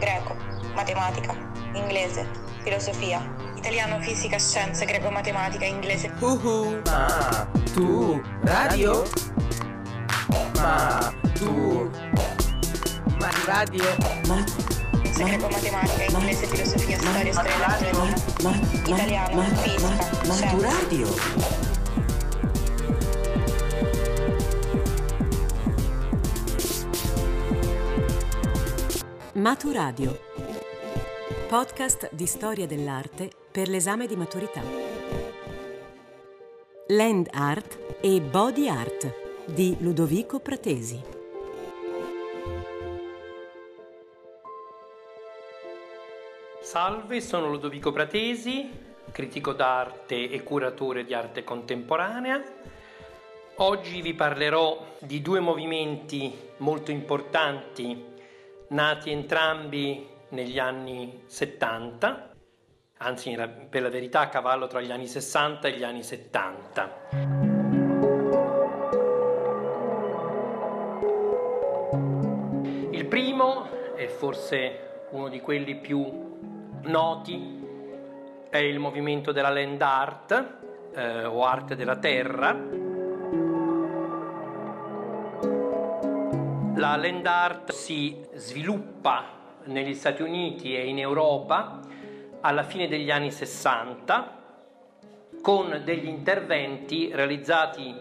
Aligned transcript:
greco, 0.00 0.34
matematica, 0.74 1.34
inglese, 1.74 2.26
filosofia, 2.62 3.20
italiano, 3.56 4.00
fisica, 4.00 4.38
scienze, 4.38 4.84
greco, 4.84 5.10
matematica, 5.10 5.64
inglese. 5.64 6.10
Uhu. 6.20 6.80
Ma 6.86 7.46
tu 7.74 8.20
radio? 8.42 9.04
Ma 10.56 11.12
tu 11.34 11.90
ma 13.20 13.30
radio? 13.46 13.84
Ma 14.26 14.44
greco, 15.14 15.48
matematica, 15.48 16.04
inglese, 16.18 16.46
filosofia, 16.46 16.98
storia, 16.98 17.32
storia 17.32 17.76
dell'elettronica, 17.78 18.88
italiano, 18.88 19.42
fisica, 19.62 19.88
Ma 19.88 19.96
tu 19.96 20.32
scienze. 20.32 20.66
radio? 20.66 21.69
Maturadio. 29.40 30.20
Podcast 31.48 32.10
di 32.12 32.26
storia 32.26 32.66
dell'arte 32.66 33.30
per 33.50 33.68
l'esame 33.68 34.06
di 34.06 34.14
maturità. 34.14 34.60
Land 36.88 37.28
Art 37.32 37.96
e 38.02 38.20
Body 38.20 38.68
Art 38.68 39.14
di 39.46 39.78
Ludovico 39.80 40.40
Pratesi. 40.40 41.02
Salve, 46.60 47.22
sono 47.22 47.48
Ludovico 47.48 47.92
Pratesi, 47.92 48.70
critico 49.10 49.54
d'arte 49.54 50.28
e 50.28 50.42
curatore 50.42 51.06
di 51.06 51.14
arte 51.14 51.44
contemporanea. 51.44 52.42
Oggi 53.56 54.02
vi 54.02 54.12
parlerò 54.12 54.96
di 54.98 55.22
due 55.22 55.40
movimenti 55.40 56.30
molto 56.58 56.90
importanti, 56.90 58.18
nati 58.70 59.10
entrambi 59.10 60.06
negli 60.30 60.58
anni 60.58 61.22
70, 61.26 62.30
anzi 62.98 63.36
per 63.68 63.82
la 63.82 63.88
verità 63.88 64.20
a 64.20 64.28
cavallo 64.28 64.66
tra 64.66 64.80
gli 64.80 64.90
anni 64.90 65.06
60 65.06 65.68
e 65.68 65.76
gli 65.76 65.82
anni 65.82 66.02
70. 66.02 66.98
Il 72.90 73.06
primo 73.06 73.94
è 73.94 74.06
forse 74.06 75.06
uno 75.10 75.28
di 75.28 75.40
quelli 75.40 75.76
più 75.76 76.28
noti 76.82 77.58
è 78.48 78.58
il 78.58 78.78
movimento 78.78 79.32
della 79.32 79.50
land 79.50 79.80
art 79.80 80.58
eh, 80.94 81.24
o 81.24 81.44
arte 81.44 81.76
della 81.76 81.96
terra. 81.96 82.79
La 86.80 86.96
land 86.96 87.26
art 87.26 87.72
si 87.72 88.18
sviluppa 88.32 89.58
negli 89.64 89.92
Stati 89.92 90.22
Uniti 90.22 90.74
e 90.74 90.86
in 90.86 90.98
Europa 90.98 91.78
alla 92.40 92.62
fine 92.62 92.88
degli 92.88 93.10
anni 93.10 93.30
60 93.30 94.38
con 95.42 95.82
degli 95.84 96.06
interventi 96.06 97.10
realizzati 97.12 97.94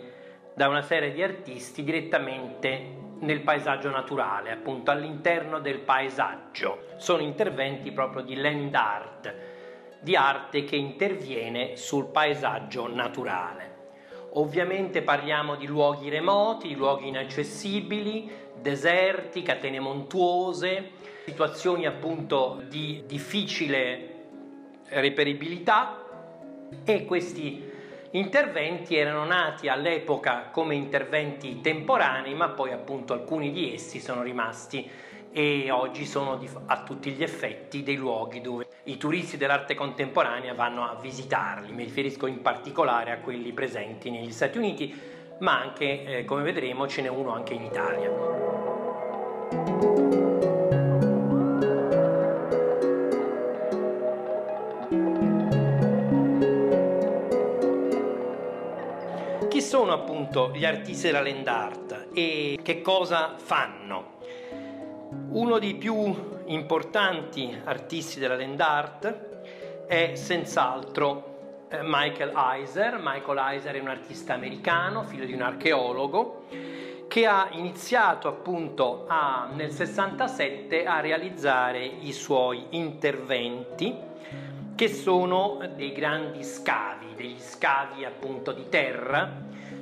da 0.53 0.69
una 0.69 0.81
serie 0.81 1.11
di 1.11 1.21
artisti 1.21 1.83
direttamente 1.83 2.95
nel 3.19 3.41
paesaggio 3.41 3.89
naturale, 3.89 4.51
appunto 4.51 4.91
all'interno 4.91 5.59
del 5.59 5.79
paesaggio. 5.79 6.85
Sono 6.95 7.21
interventi 7.21 7.91
proprio 7.91 8.21
di 8.21 8.35
land 8.35 8.73
art, 8.73 9.35
di 9.99 10.15
arte 10.15 10.63
che 10.63 10.77
interviene 10.77 11.75
sul 11.75 12.05
paesaggio 12.05 12.87
naturale. 12.87 13.78
Ovviamente 14.33 15.01
parliamo 15.01 15.55
di 15.55 15.65
luoghi 15.65 16.09
remoti, 16.09 16.75
luoghi 16.75 17.07
inaccessibili, 17.07 18.29
deserti, 18.61 19.41
catene 19.41 19.79
montuose, 19.79 20.91
situazioni 21.25 21.85
appunto 21.87 22.61
di 22.67 23.03
difficile 23.07 24.15
reperibilità. 24.89 26.05
E 26.83 27.05
questi 27.05 27.67
interventi 28.11 28.95
erano 28.95 29.25
nati 29.25 29.67
all'epoca 29.67 30.49
come 30.51 30.75
interventi 30.75 31.61
temporanei, 31.61 32.35
ma 32.35 32.49
poi 32.49 32.71
appunto 32.71 33.13
alcuni 33.13 33.51
di 33.51 33.73
essi 33.73 33.99
sono 33.99 34.21
rimasti 34.21 34.87
e 35.31 35.69
oggi 35.71 36.05
sono 36.05 36.39
a 36.65 36.83
tutti 36.83 37.11
gli 37.11 37.23
effetti 37.23 37.83
dei 37.83 37.95
luoghi 37.95 38.41
dove 38.41 38.67
i 38.85 38.97
turisti 38.97 39.37
dell'arte 39.37 39.75
contemporanea 39.75 40.53
vanno 40.53 40.83
a 40.83 40.97
visitarli. 40.99 41.71
Mi 41.71 41.83
riferisco 41.83 42.25
in 42.27 42.41
particolare 42.41 43.11
a 43.11 43.19
quelli 43.19 43.51
presenti 43.53 44.09
negli 44.09 44.31
Stati 44.31 44.57
Uniti, 44.57 44.93
ma 45.39 45.59
anche, 45.59 46.03
eh, 46.03 46.25
come 46.25 46.41
vedremo, 46.41 46.87
ce 46.87 47.01
n'è 47.01 47.07
uno 47.09 47.31
anche 47.31 47.53
in 47.53 47.63
Italia. 47.63 48.37
Chi 59.47 59.61
sono 59.61 59.93
appunto 59.93 60.51
gli 60.53 60.65
artisti 60.65 61.07
della 61.07 61.21
land 61.21 61.47
art 61.47 62.07
e 62.13 62.59
che 62.61 62.81
cosa 62.81 63.35
fanno? 63.37 64.17
Uno 65.31 65.59
dei 65.59 65.75
più 65.75 66.41
importanti 66.45 67.55
artisti 67.63 68.19
della 68.19 68.35
land 68.35 68.59
art 68.59 69.85
è 69.85 70.13
senz'altro 70.15 71.67
eh, 71.69 71.81
Michael 71.83 72.33
Eisner. 72.35 72.99
Michael 72.99 73.37
Eisner 73.37 73.75
è 73.75 73.79
un 73.79 73.89
artista 73.89 74.33
americano, 74.33 75.03
figlio 75.03 75.25
di 75.25 75.33
un 75.33 75.43
archeologo, 75.43 76.45
che 77.07 77.27
ha 77.27 77.49
iniziato 77.51 78.27
appunto 78.27 79.05
a- 79.07 79.49
nel 79.53 79.69
67 79.69 80.87
a 80.87 80.99
realizzare 80.99 81.85
i 81.85 82.11
suoi 82.11 82.65
interventi 82.71 83.95
che 84.73 84.87
sono 84.87 85.59
dei 85.75 85.91
grandi 85.91 86.43
scavi, 86.43 87.13
degli 87.15 87.39
scavi 87.39 88.03
appunto 88.03 88.51
di 88.51 88.67
terra 88.67 89.31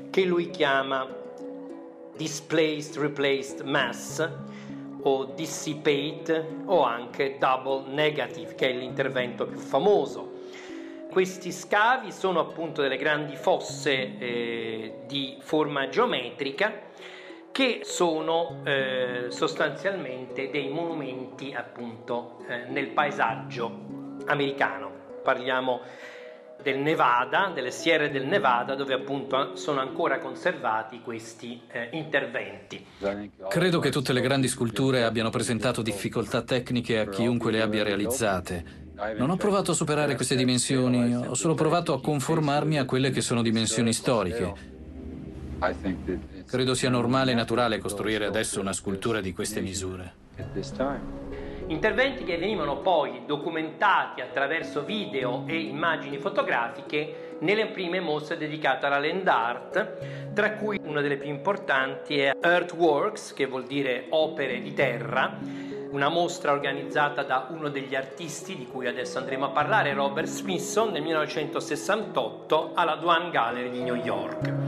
che 0.10 0.26
lui 0.26 0.50
chiama 0.50 1.08
displaced 2.18 2.98
replaced 2.98 3.62
mass 3.62 4.30
o 5.04 5.26
dissipate 5.36 6.62
o 6.66 6.84
anche 6.84 7.38
double 7.38 7.92
negative 7.94 8.56
che 8.56 8.70
è 8.70 8.74
l'intervento 8.74 9.46
più 9.46 9.58
famoso. 9.58 10.36
Questi 11.10 11.52
scavi 11.52 12.12
sono 12.12 12.40
appunto 12.40 12.82
delle 12.82 12.98
grandi 12.98 13.36
fosse 13.36 14.18
eh, 14.18 14.94
di 15.08 15.38
forma 15.40 15.90
geometrica 15.90 16.86
che 17.52 17.80
sono 17.84 18.62
eh, 18.66 19.26
sostanzialmente 19.30 20.52
dei 20.52 20.70
monumenti 20.70 21.54
appunto 21.54 22.44
eh, 22.48 22.66
nel 22.70 22.90
paesaggio 22.90 23.72
americano. 24.28 24.92
Parliamo 25.24 25.82
del 26.62 26.80
Nevada, 26.80 27.52
delle 27.54 27.72
Sierre 27.72 28.10
del 28.10 28.26
Nevada, 28.26 28.76
dove 28.76 28.94
appunto 28.94 29.56
sono 29.56 29.80
ancora 29.80 30.20
conservati 30.20 31.02
questi 31.02 31.62
eh, 31.68 31.90
interventi. 31.94 32.86
Credo 33.48 33.80
che 33.80 33.90
tutte 33.90 34.14
le 34.14 34.22
grandi 34.22 34.48
sculture 34.48 35.04
abbiano 35.04 35.30
presentato 35.30 35.82
difficoltà 35.82 36.42
tecniche 36.42 37.00
a 37.00 37.08
chiunque 37.08 37.52
le 37.52 37.62
abbia 37.62 37.84
realizzate. 37.84 38.86
Non 39.18 39.30
ho 39.30 39.38
provato 39.38 39.72
a 39.72 39.74
superare 39.76 40.16
queste 40.16 40.36
dimensioni, 40.36 41.16
ho 41.16 41.36
solo 41.36 41.54
provato 41.54 41.94
a 41.94 42.02
conformarmi 42.02 42.80
a 42.80 42.86
quelle 42.86 43.12
che 43.12 43.22
sono 43.22 43.44
dimensioni 43.44 43.94
storiche. 43.94 44.76
Credo 46.46 46.74
sia 46.74 46.90
normale 46.90 47.32
e 47.32 47.36
naturale 47.36 47.78
costruire 47.78 48.26
adesso 48.26 48.60
una 48.60 48.74
scultura 48.74 49.22
di 49.22 49.34
queste 49.34 49.62
misure. 49.62 50.14
Interventi 51.68 52.24
che 52.24 52.38
venivano 52.38 52.78
poi 52.78 53.24
documentati 53.26 54.22
attraverso 54.22 54.86
video 54.86 55.44
e 55.48 55.60
immagini 55.60 56.18
fotografiche 56.18 57.36
nelle 57.40 57.68
prime 57.68 58.00
mostre 58.00 58.38
dedicate 58.38 58.86
alla 58.86 59.00
land 59.00 59.28
art, 59.28 60.32
tra 60.34 60.54
cui 60.54 60.80
una 60.82 61.02
delle 61.02 61.18
più 61.18 61.30
importanti 61.30 62.20
è 62.20 62.32
Earthworks, 62.40 63.34
che 63.34 63.48
vuol 63.48 63.66
dire 63.66 64.06
opere 64.12 64.62
di 64.62 64.74
terra, 64.74 65.38
una 65.92 66.08
mostra 66.08 66.54
organizzata 66.54 67.24
da 67.24 67.48
uno 67.50 67.68
degli 67.68 67.96
artisti 67.96 68.56
di 68.56 68.66
cui 68.66 68.88
adesso 68.88 69.18
andremo 69.18 69.46
a 69.46 69.50
parlare, 69.50 69.94
Robert 69.94 70.28
Smithson, 70.28 70.92
nel 70.92 71.02
1968 71.02 72.72
alla 72.76 72.96
Duane 72.96 73.30
Gallery 73.30 73.70
di 73.70 73.82
New 73.82 73.96
York. 73.96 74.68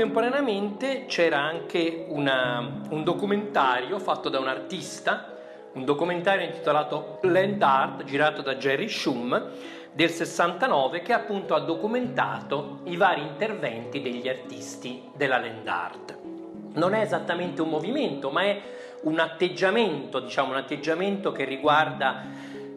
Contemporaneamente 0.00 1.04
c'era 1.04 1.40
anche 1.40 2.06
una- 2.08 2.66
un 2.88 3.04
documentario 3.04 3.98
fatto 3.98 4.30
da 4.30 4.38
un 4.38 4.48
artista, 4.48 5.36
un 5.74 5.84
documentario 5.84 6.46
intitolato 6.46 7.18
Land 7.20 7.60
Art, 7.60 8.04
girato 8.04 8.40
da 8.40 8.54
Jerry 8.54 8.88
Shum, 8.88 9.50
del 9.92 10.08
69, 10.08 11.02
che 11.02 11.12
appunto 11.12 11.54
ha 11.54 11.60
documentato 11.60 12.78
i 12.84 12.96
vari 12.96 13.20
interventi 13.20 14.00
degli 14.00 14.26
artisti 14.26 15.02
della 15.14 15.38
land 15.38 15.68
art. 15.68 16.16
Non 16.76 16.94
è 16.94 17.02
esattamente 17.02 17.60
un 17.60 17.68
movimento, 17.68 18.30
ma 18.30 18.44
è 18.44 18.58
un 19.02 19.18
atteggiamento, 19.18 20.20
diciamo 20.20 20.52
un 20.52 20.56
atteggiamento 20.56 21.30
che 21.30 21.44
riguarda 21.44 22.22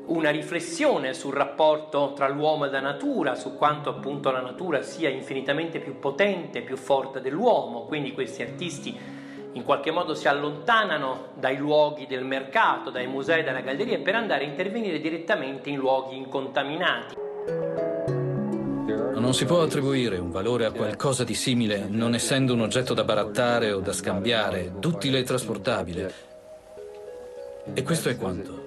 una 0.05 0.29
riflessione 0.31 1.13
sul 1.13 1.33
rapporto 1.33 2.13
tra 2.13 2.27
l'uomo 2.27 2.65
e 2.65 2.69
la 2.69 2.81
natura, 2.81 3.35
su 3.35 3.55
quanto 3.55 3.89
appunto 3.89 4.31
la 4.31 4.41
natura 4.41 4.81
sia 4.81 5.09
infinitamente 5.09 5.79
più 5.79 5.99
potente, 5.99 6.61
più 6.61 6.75
forte 6.75 7.21
dell'uomo, 7.21 7.85
quindi 7.85 8.11
questi 8.11 8.41
artisti 8.41 8.97
in 9.53 9.63
qualche 9.63 9.91
modo 9.91 10.15
si 10.15 10.27
allontanano 10.27 11.29
dai 11.35 11.57
luoghi 11.57 12.07
del 12.07 12.25
mercato, 12.25 12.89
dai 12.89 13.07
musei, 13.07 13.43
dalle 13.43 13.63
gallerie 13.63 13.99
per 13.99 14.15
andare 14.15 14.45
a 14.45 14.47
intervenire 14.47 14.99
direttamente 14.99 15.69
in 15.69 15.77
luoghi 15.77 16.17
incontaminati. 16.17 17.15
Non 19.15 19.33
si 19.33 19.45
può 19.45 19.61
attribuire 19.61 20.17
un 20.17 20.31
valore 20.31 20.65
a 20.65 20.71
qualcosa 20.71 21.23
di 21.23 21.35
simile 21.35 21.85
non 21.87 22.13
essendo 22.13 22.53
un 22.53 22.61
oggetto 22.61 22.93
da 22.93 23.05
barattare 23.05 23.71
o 23.71 23.79
da 23.79 23.93
scambiare, 23.93 24.73
duttile 24.77 25.19
e 25.19 25.23
trasportabile. 25.23 26.13
E 27.73 27.83
questo 27.83 28.09
è 28.09 28.17
quanto. 28.17 28.62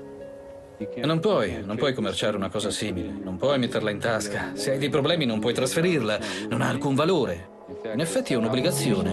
Non 0.96 1.20
puoi, 1.20 1.64
non 1.64 1.76
puoi 1.76 1.94
commerciare 1.94 2.37
una 2.37 2.50
cosa 2.50 2.70
simile, 2.70 3.08
non 3.08 3.38
puoi 3.38 3.58
metterla 3.58 3.90
in 3.90 3.99
tasca. 3.99 4.50
Se 4.52 4.73
hai 4.73 4.78
dei 4.78 4.90
problemi 4.90 5.25
non 5.25 5.40
puoi 5.40 5.55
trasferirla, 5.55 6.19
non 6.50 6.61
ha 6.61 6.69
alcun 6.69 6.94
valore. 6.94 7.49
In 7.93 8.00
effetti 8.00 8.34
è 8.34 8.37
un'obbligazione. 8.37 9.12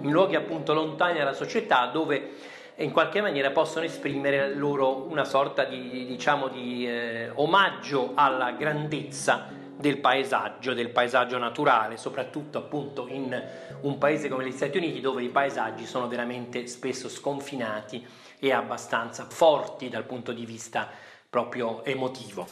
In 0.00 0.10
luoghi 0.10 0.34
appunto 0.34 0.74
lontani 0.74 1.18
dalla 1.18 1.34
società 1.34 1.86
dove 1.86 2.30
in 2.76 2.90
qualche 2.90 3.20
maniera 3.20 3.52
possono 3.52 3.84
esprimere 3.84 4.52
loro 4.52 5.06
una 5.08 5.24
sorta 5.24 5.62
di, 5.62 6.04
diciamo, 6.04 6.48
di 6.48 6.88
eh, 6.88 7.30
omaggio 7.32 8.10
alla 8.16 8.50
grandezza 8.50 9.54
del 9.76 9.98
paesaggio, 9.98 10.72
del 10.74 10.90
paesaggio 10.90 11.38
naturale, 11.38 11.96
soprattutto 11.96 12.58
appunto 12.58 13.06
in 13.08 13.42
un 13.82 13.98
paese 13.98 14.28
come 14.28 14.46
gli 14.46 14.52
Stati 14.52 14.78
Uniti 14.78 15.00
dove 15.00 15.22
i 15.22 15.28
paesaggi 15.28 15.86
sono 15.86 16.08
veramente 16.08 16.66
spesso 16.66 17.08
sconfinati 17.08 18.04
e 18.38 18.52
abbastanza 18.52 19.26
forti 19.28 19.88
dal 19.88 20.04
punto 20.04 20.32
di 20.32 20.44
vista 20.44 20.88
proprio 21.28 21.84
emotivo. 21.84 22.46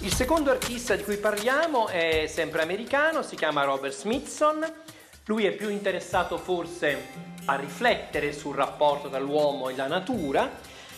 Il 0.00 0.12
secondo 0.12 0.50
artista 0.52 0.94
di 0.94 1.02
cui 1.02 1.16
parliamo 1.16 1.88
è 1.88 2.26
sempre 2.28 2.62
americano, 2.62 3.22
si 3.22 3.34
chiama 3.34 3.64
Robert 3.64 3.92
Smithson 3.92 4.84
lui 5.26 5.44
è 5.44 5.52
più 5.52 5.68
interessato 5.70 6.38
forse 6.38 7.34
a 7.46 7.56
riflettere 7.56 8.32
sul 8.32 8.54
rapporto 8.54 9.08
tra 9.08 9.18
l'uomo 9.18 9.68
e 9.68 9.74
la 9.74 9.88
natura. 9.88 10.48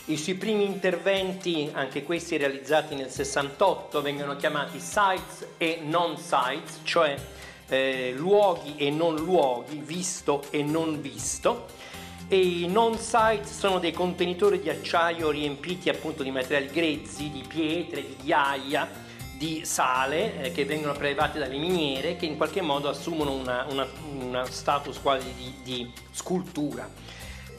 I 0.07 0.19
suoi 0.19 0.35
primi 0.35 0.65
interventi, 0.67 1.71
anche 1.73 2.03
questi 2.03 2.37
realizzati 2.37 2.95
nel 2.95 3.11
68, 3.11 4.03
vengono 4.03 4.37
chiamati 4.37 4.81
sites 4.81 5.47
e 5.57 5.81
non 5.83 6.19
sites, 6.19 6.81
cioè 6.83 7.17
eh, 7.69 8.13
luoghi 8.17 8.77
e 8.77 8.91
non 8.91 9.17
luoghi, 9.17 9.81
visto 9.83 10.45
e 10.51 10.63
non 10.63 11.01
visto. 11.01 11.67
E 12.29 12.39
i 12.39 12.67
non 12.69 12.99
sites 12.99 13.57
sono 13.59 13.79
dei 13.79 13.93
contenitori 13.93 14.61
di 14.61 14.69
acciaio 14.69 15.31
riempiti 15.31 15.89
appunto 15.89 16.23
di 16.23 16.31
materiali 16.31 16.67
grezzi, 16.67 17.31
di 17.31 17.45
pietre, 17.49 18.03
di 18.03 18.17
ghiaia, 18.23 19.07
di 19.39 19.65
sale 19.65 20.43
eh, 20.43 20.53
che 20.53 20.65
vengono 20.65 20.93
prelevate 20.93 21.39
dalle 21.39 21.57
miniere 21.57 22.17
che 22.17 22.27
in 22.27 22.37
qualche 22.37 22.61
modo 22.61 22.89
assumono 22.89 23.33
una 23.35 24.45
status 24.47 24.99
quasi 25.01 25.33
di, 25.33 25.55
di 25.63 25.93
scultura. 26.11 26.91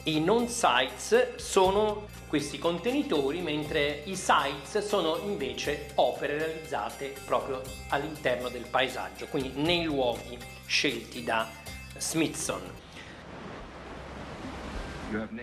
I 0.04 0.20
non 0.20 0.46
sites 0.48 1.36
sono 1.36 2.06
questi 2.28 2.58
contenitori, 2.58 3.40
mentre 3.40 4.02
i 4.04 4.14
sites 4.14 4.86
sono 4.86 5.18
invece 5.24 5.90
opere 5.96 6.38
realizzate 6.38 7.14
proprio 7.24 7.60
all'interno 7.88 8.48
del 8.48 8.66
paesaggio, 8.70 9.26
quindi 9.26 9.52
nei 9.56 9.82
luoghi 9.82 10.38
scelti 10.64 11.24
da 11.24 11.48
Smithson. 11.98 12.62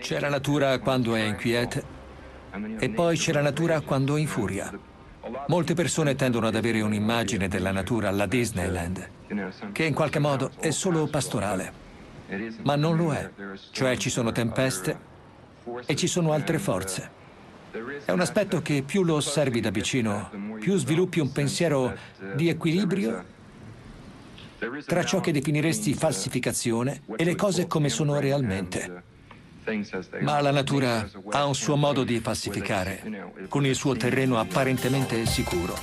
C'è 0.00 0.18
la 0.18 0.30
natura 0.30 0.78
quando 0.78 1.14
è 1.14 1.20
inquieta 1.20 1.82
e 2.78 2.88
poi 2.88 3.18
c'è 3.18 3.32
la 3.32 3.42
natura 3.42 3.80
quando 3.82 4.16
è 4.16 4.20
in 4.20 4.26
furia. 4.26 4.72
Molte 5.48 5.74
persone 5.74 6.14
tendono 6.14 6.46
ad 6.46 6.54
avere 6.54 6.80
un'immagine 6.80 7.48
della 7.48 7.72
natura 7.72 8.08
alla 8.08 8.26
Disneyland, 8.26 9.08
che 9.72 9.84
in 9.84 9.94
qualche 9.94 10.18
modo 10.18 10.52
è 10.58 10.70
solo 10.70 11.06
pastorale. 11.06 11.86
Ma 12.62 12.76
non 12.76 12.96
lo 12.96 13.12
è, 13.12 13.30
cioè 13.70 13.96
ci 13.96 14.10
sono 14.10 14.32
tempeste 14.32 14.98
e 15.86 15.96
ci 15.96 16.06
sono 16.06 16.32
altre 16.32 16.58
forze. 16.58 17.16
È 18.04 18.10
un 18.12 18.20
aspetto 18.20 18.62
che 18.62 18.82
più 18.82 19.02
lo 19.02 19.14
osservi 19.14 19.60
da 19.60 19.70
vicino, 19.70 20.30
più 20.58 20.76
sviluppi 20.76 21.20
un 21.20 21.32
pensiero 21.32 21.94
di 22.34 22.48
equilibrio 22.48 23.36
tra 24.86 25.04
ciò 25.04 25.20
che 25.20 25.32
definiresti 25.32 25.94
falsificazione 25.94 27.02
e 27.16 27.24
le 27.24 27.34
cose 27.34 27.66
come 27.66 27.88
sono 27.88 28.18
realmente. 28.18 29.16
Ma 30.20 30.40
la 30.40 30.50
natura 30.50 31.08
ha 31.30 31.44
un 31.44 31.54
suo 31.54 31.76
modo 31.76 32.04
di 32.04 32.20
falsificare, 32.20 33.02
con 33.48 33.66
il 33.66 33.74
suo 33.74 33.94
terreno 33.94 34.38
apparentemente 34.38 35.26
sicuro. 35.26 35.76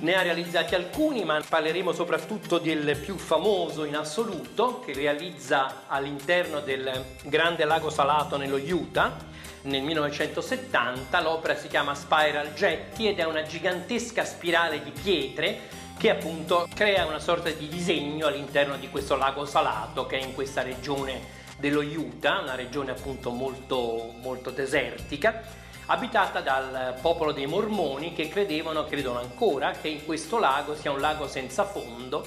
Ne 0.00 0.14
ha 0.14 0.22
realizzati 0.22 0.74
alcuni, 0.74 1.24
ma 1.24 1.40
parleremo 1.46 1.92
soprattutto 1.92 2.58
del 2.58 2.96
più 2.96 3.16
famoso 3.16 3.84
in 3.84 3.96
assoluto, 3.96 4.80
che 4.80 4.92
realizza 4.92 5.84
all'interno 5.86 6.60
del 6.60 7.04
grande 7.22 7.64
lago 7.64 7.90
salato 7.90 8.36
nello 8.36 8.56
Utah 8.56 9.16
nel 9.62 9.82
1970. 9.82 11.20
L'opera 11.22 11.56
si 11.56 11.68
chiama 11.68 11.94
Spiral 11.94 12.52
Jetty 12.52 13.06
ed 13.06 13.18
è 13.18 13.24
una 13.24 13.42
gigantesca 13.42 14.24
spirale 14.24 14.82
di 14.82 14.90
pietre 14.90 15.82
che 15.96 16.10
appunto 16.10 16.68
crea 16.74 17.06
una 17.06 17.18
sorta 17.18 17.50
di 17.50 17.68
disegno 17.68 18.26
all'interno 18.26 18.76
di 18.76 18.90
questo 18.90 19.16
lago 19.16 19.44
salato 19.46 20.06
che 20.06 20.18
è 20.18 20.22
in 20.22 20.34
questa 20.34 20.62
regione 20.62 21.42
dello 21.58 21.80
Utah, 21.80 22.40
una 22.40 22.54
regione 22.54 22.90
appunto 22.90 23.30
molto, 23.30 24.12
molto 24.20 24.50
desertica, 24.50 25.42
abitata 25.86 26.40
dal 26.40 26.98
popolo 27.00 27.32
dei 27.32 27.46
mormoni 27.46 28.12
che 28.12 28.28
credevano, 28.28 28.84
credono 28.84 29.18
ancora, 29.18 29.72
che 29.72 29.88
in 29.88 30.04
questo 30.04 30.38
lago 30.38 30.74
sia 30.74 30.90
un 30.90 31.00
lago 31.00 31.28
senza 31.28 31.64
fondo 31.64 32.26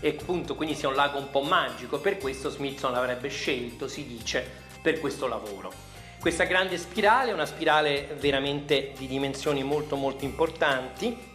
e 0.00 0.16
appunto 0.20 0.54
quindi 0.54 0.74
sia 0.74 0.88
un 0.88 0.94
lago 0.94 1.18
un 1.18 1.30
po' 1.30 1.42
magico, 1.42 1.98
per 1.98 2.18
questo 2.18 2.50
Smithson 2.50 2.92
l'avrebbe 2.92 3.28
scelto, 3.28 3.88
si 3.88 4.06
dice, 4.06 4.46
per 4.82 5.00
questo 5.00 5.26
lavoro. 5.26 5.72
Questa 6.20 6.44
grande 6.44 6.78
spirale 6.78 7.30
è 7.30 7.34
una 7.34 7.46
spirale 7.46 8.16
veramente 8.18 8.92
di 8.96 9.06
dimensioni 9.06 9.62
molto 9.62 9.96
molto 9.96 10.24
importanti, 10.24 11.32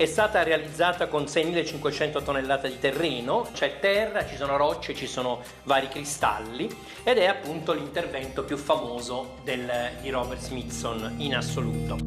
è 0.00 0.06
stata 0.06 0.42
realizzata 0.42 1.08
con 1.08 1.24
6.500 1.24 2.22
tonnellate 2.24 2.70
di 2.70 2.78
terreno, 2.78 3.46
c'è 3.52 3.80
terra, 3.80 4.24
ci 4.24 4.34
sono 4.34 4.56
rocce, 4.56 4.94
ci 4.94 5.06
sono 5.06 5.42
vari 5.64 5.88
cristalli 5.88 6.74
ed 7.02 7.18
è 7.18 7.26
appunto 7.26 7.74
l'intervento 7.74 8.42
più 8.42 8.56
famoso 8.56 9.34
del, 9.44 9.70
di 10.00 10.08
Robert 10.08 10.40
Smithson 10.40 11.16
in 11.18 11.34
assoluto. 11.34 11.98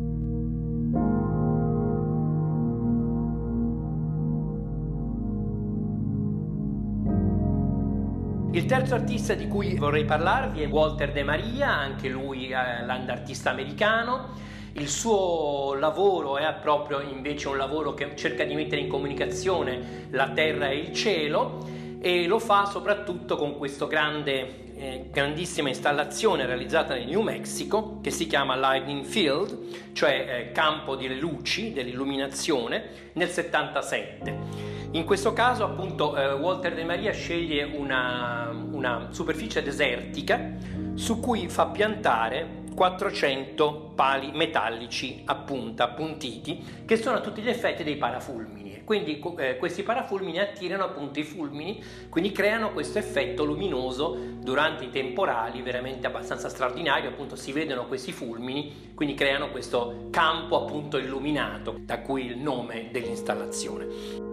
Il 8.53 8.65
terzo 8.65 8.95
artista 8.95 9.35
di 9.35 9.47
cui 9.47 9.75
vorrei 9.75 10.05
parlarvi 10.05 10.63
è 10.63 10.67
Walter 10.67 11.11
De 11.11 11.21
Maria, 11.21 11.69
anche 11.69 12.09
lui 12.09 12.47
eh, 12.47 12.83
l'artista 12.83 13.51
americano 13.51 14.51
il 14.73 14.89
suo 14.89 15.75
lavoro 15.75 16.37
è 16.37 16.51
proprio 16.55 16.99
invece 16.99 17.47
un 17.47 17.57
lavoro 17.57 17.93
che 17.93 18.15
cerca 18.15 18.43
di 18.43 18.55
mettere 18.55 18.81
in 18.81 18.87
comunicazione 18.87 20.07
la 20.09 20.29
terra 20.29 20.69
e 20.69 20.77
il 20.77 20.93
cielo 20.93 21.65
e 21.99 22.25
lo 22.25 22.39
fa 22.39 22.65
soprattutto 22.65 23.37
con 23.37 23.55
questa 23.55 23.85
grande, 23.85 24.73
eh, 24.75 25.05
grandissima 25.11 25.69
installazione 25.69 26.45
realizzata 26.45 26.95
nel 26.95 27.07
New 27.07 27.21
Mexico 27.21 27.99
che 28.01 28.09
si 28.09 28.25
chiama 28.25 28.57
Lightning 28.57 29.05
Field, 29.05 29.93
cioè 29.93 30.25
eh, 30.27 30.51
campo 30.51 30.95
delle 30.95 31.15
luci, 31.15 31.71
dell'illuminazione, 31.71 33.11
nel 33.13 33.29
77. 33.29 34.71
In 34.91 35.05
questo 35.05 35.33
caso 35.33 35.63
appunto 35.63 36.17
eh, 36.17 36.33
Walter 36.33 36.73
De 36.73 36.83
Maria 36.83 37.13
sceglie 37.13 37.63
una, 37.63 38.49
una 38.71 39.07
superficie 39.11 39.63
desertica 39.63 40.51
su 40.95 41.19
cui 41.19 41.47
fa 41.47 41.67
piantare 41.67 42.62
400 42.73 43.91
pali 43.95 44.31
metallici 44.33 45.21
a 45.25 45.35
punta, 45.35 45.85
appuntiti, 45.85 46.83
che 46.85 46.97
sono 46.97 47.17
a 47.17 47.21
tutti 47.21 47.41
gli 47.41 47.49
effetti 47.49 47.83
dei 47.83 47.97
parafulmini. 47.97 48.83
Quindi 48.83 49.21
eh, 49.37 49.57
questi 49.57 49.83
parafulmini 49.83 50.39
attirano 50.39 50.83
appunto 50.83 51.19
i 51.19 51.23
fulmini, 51.23 51.81
quindi 52.09 52.31
creano 52.31 52.73
questo 52.73 52.99
effetto 52.99 53.45
luminoso 53.45 54.17
durante 54.41 54.83
i 54.85 54.89
temporali 54.89 55.61
veramente 55.61 56.07
abbastanza 56.07 56.49
straordinario, 56.49 57.09
appunto 57.09 57.35
si 57.35 57.51
vedono 57.51 57.87
questi 57.87 58.11
fulmini, 58.11 58.91
quindi 58.93 59.15
creano 59.15 59.49
questo 59.51 60.07
campo 60.11 60.61
appunto 60.61 60.97
illuminato, 60.97 61.77
da 61.79 62.01
cui 62.01 62.25
il 62.25 62.37
nome 62.37 62.89
dell'installazione. 62.91 64.32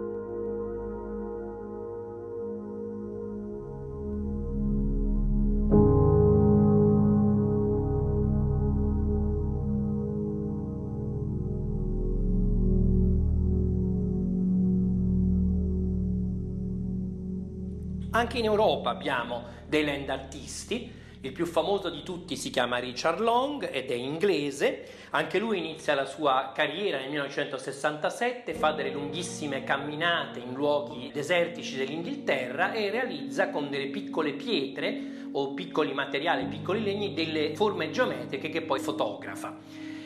Anche 18.31 18.43
in 18.45 18.49
Europa 18.49 18.91
abbiamo 18.91 19.43
dei 19.67 19.83
land 19.83 20.07
artisti, 20.07 20.89
il 21.19 21.33
più 21.33 21.45
famoso 21.45 21.89
di 21.89 22.01
tutti 22.01 22.37
si 22.37 22.49
chiama 22.49 22.77
Richard 22.77 23.19
Long 23.19 23.69
ed 23.69 23.91
è 23.91 23.93
inglese, 23.93 24.87
anche 25.09 25.37
lui 25.37 25.57
inizia 25.57 25.95
la 25.95 26.05
sua 26.05 26.53
carriera 26.55 26.97
nel 26.99 27.09
1967, 27.09 28.53
fa 28.53 28.71
delle 28.71 28.91
lunghissime 28.91 29.65
camminate 29.65 30.39
in 30.39 30.53
luoghi 30.53 31.11
desertici 31.11 31.75
dell'Inghilterra 31.75 32.71
e 32.71 32.89
realizza 32.89 33.49
con 33.49 33.69
delle 33.69 33.87
piccole 33.87 34.31
pietre 34.31 35.27
o 35.33 35.53
piccoli 35.53 35.91
materiali, 35.91 36.45
piccoli 36.45 36.81
legni, 36.81 37.13
delle 37.13 37.53
forme 37.53 37.91
geometriche 37.91 38.47
che 38.47 38.61
poi 38.61 38.79
fotografa. 38.79 39.57